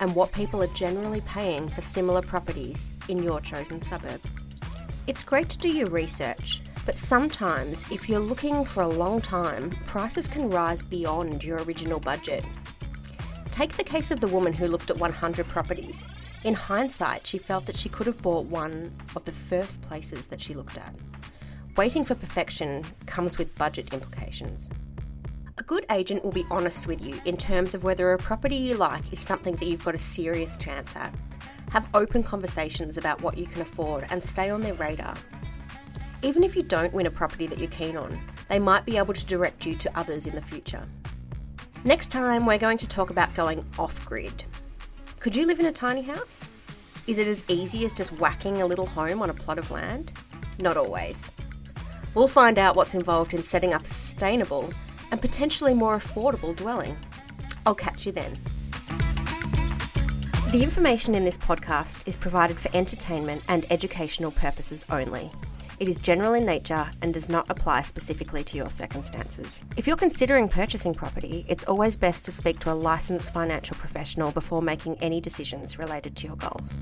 and 0.00 0.14
what 0.14 0.32
people 0.32 0.62
are 0.62 0.68
generally 0.68 1.20
paying 1.22 1.68
for 1.68 1.80
similar 1.80 2.22
properties 2.22 2.94
in 3.08 3.22
your 3.22 3.40
chosen 3.40 3.82
suburb. 3.82 4.20
It's 5.06 5.22
great 5.22 5.48
to 5.50 5.58
do 5.58 5.68
your 5.68 5.88
research, 5.88 6.60
but 6.88 6.96
sometimes 6.96 7.84
if 7.92 8.08
you're 8.08 8.18
looking 8.18 8.64
for 8.64 8.82
a 8.82 8.88
long 8.88 9.20
time, 9.20 9.68
prices 9.84 10.26
can 10.26 10.48
rise 10.48 10.80
beyond 10.80 11.44
your 11.44 11.62
original 11.64 12.00
budget. 12.00 12.42
Take 13.50 13.76
the 13.76 13.84
case 13.84 14.10
of 14.10 14.20
the 14.20 14.26
woman 14.26 14.54
who 14.54 14.66
looked 14.66 14.88
at 14.88 14.96
100 14.96 15.46
properties. 15.48 16.08
In 16.44 16.54
hindsight, 16.54 17.26
she 17.26 17.36
felt 17.36 17.66
that 17.66 17.76
she 17.76 17.90
could 17.90 18.06
have 18.06 18.22
bought 18.22 18.46
one 18.46 18.90
of 19.14 19.26
the 19.26 19.32
first 19.32 19.82
places 19.82 20.28
that 20.28 20.40
she 20.40 20.54
looked 20.54 20.78
at. 20.78 20.94
Waiting 21.76 22.06
for 22.06 22.14
perfection 22.14 22.82
comes 23.04 23.36
with 23.36 23.54
budget 23.56 23.92
implications. 23.92 24.70
A 25.58 25.62
good 25.64 25.84
agent 25.90 26.24
will 26.24 26.32
be 26.32 26.46
honest 26.50 26.86
with 26.86 27.02
you 27.02 27.20
in 27.26 27.36
terms 27.36 27.74
of 27.74 27.84
whether 27.84 28.12
a 28.12 28.18
property 28.18 28.56
you 28.56 28.76
like 28.76 29.12
is 29.12 29.20
something 29.20 29.56
that 29.56 29.66
you've 29.66 29.84
got 29.84 29.94
a 29.94 29.98
serious 29.98 30.56
chance 30.56 30.96
at. 30.96 31.14
Have 31.68 31.86
open 31.92 32.22
conversations 32.22 32.96
about 32.96 33.20
what 33.20 33.36
you 33.36 33.44
can 33.44 33.60
afford 33.60 34.06
and 34.08 34.24
stay 34.24 34.48
on 34.48 34.62
their 34.62 34.72
radar. 34.72 35.16
Even 36.22 36.42
if 36.42 36.56
you 36.56 36.64
don't 36.64 36.92
win 36.92 37.06
a 37.06 37.10
property 37.10 37.46
that 37.46 37.58
you're 37.58 37.68
keen 37.68 37.96
on, 37.96 38.20
they 38.48 38.58
might 38.58 38.84
be 38.84 38.96
able 38.96 39.14
to 39.14 39.26
direct 39.26 39.64
you 39.64 39.76
to 39.76 39.98
others 39.98 40.26
in 40.26 40.34
the 40.34 40.42
future. 40.42 40.82
Next 41.84 42.10
time, 42.10 42.44
we're 42.44 42.58
going 42.58 42.78
to 42.78 42.88
talk 42.88 43.10
about 43.10 43.32
going 43.34 43.64
off 43.78 44.04
grid. 44.04 44.42
Could 45.20 45.36
you 45.36 45.46
live 45.46 45.60
in 45.60 45.66
a 45.66 45.72
tiny 45.72 46.02
house? 46.02 46.42
Is 47.06 47.18
it 47.18 47.28
as 47.28 47.44
easy 47.46 47.84
as 47.84 47.92
just 47.92 48.12
whacking 48.18 48.60
a 48.60 48.66
little 48.66 48.86
home 48.86 49.22
on 49.22 49.30
a 49.30 49.34
plot 49.34 49.58
of 49.58 49.70
land? 49.70 50.12
Not 50.58 50.76
always. 50.76 51.30
We'll 52.14 52.26
find 52.26 52.58
out 52.58 52.74
what's 52.74 52.94
involved 52.94 53.32
in 53.32 53.44
setting 53.44 53.72
up 53.72 53.84
a 53.84 53.88
sustainable 53.88 54.72
and 55.12 55.20
potentially 55.20 55.72
more 55.72 55.96
affordable 55.96 56.54
dwelling. 56.54 56.96
I'll 57.64 57.76
catch 57.76 58.06
you 58.06 58.12
then. 58.12 58.32
The 60.50 60.62
information 60.62 61.14
in 61.14 61.24
this 61.24 61.38
podcast 61.38 62.08
is 62.08 62.16
provided 62.16 62.58
for 62.58 62.74
entertainment 62.74 63.42
and 63.46 63.66
educational 63.70 64.32
purposes 64.32 64.84
only. 64.90 65.30
It 65.80 65.86
is 65.86 65.98
general 65.98 66.34
in 66.34 66.44
nature 66.44 66.90
and 67.02 67.14
does 67.14 67.28
not 67.28 67.48
apply 67.48 67.82
specifically 67.82 68.42
to 68.44 68.56
your 68.56 68.68
circumstances. 68.68 69.62
If 69.76 69.86
you're 69.86 69.96
considering 69.96 70.48
purchasing 70.48 70.92
property, 70.92 71.44
it's 71.48 71.62
always 71.64 71.94
best 71.94 72.24
to 72.24 72.32
speak 72.32 72.58
to 72.60 72.72
a 72.72 72.74
licensed 72.74 73.32
financial 73.32 73.76
professional 73.76 74.32
before 74.32 74.60
making 74.60 74.96
any 75.00 75.20
decisions 75.20 75.78
related 75.78 76.16
to 76.16 76.26
your 76.26 76.36
goals. 76.36 76.80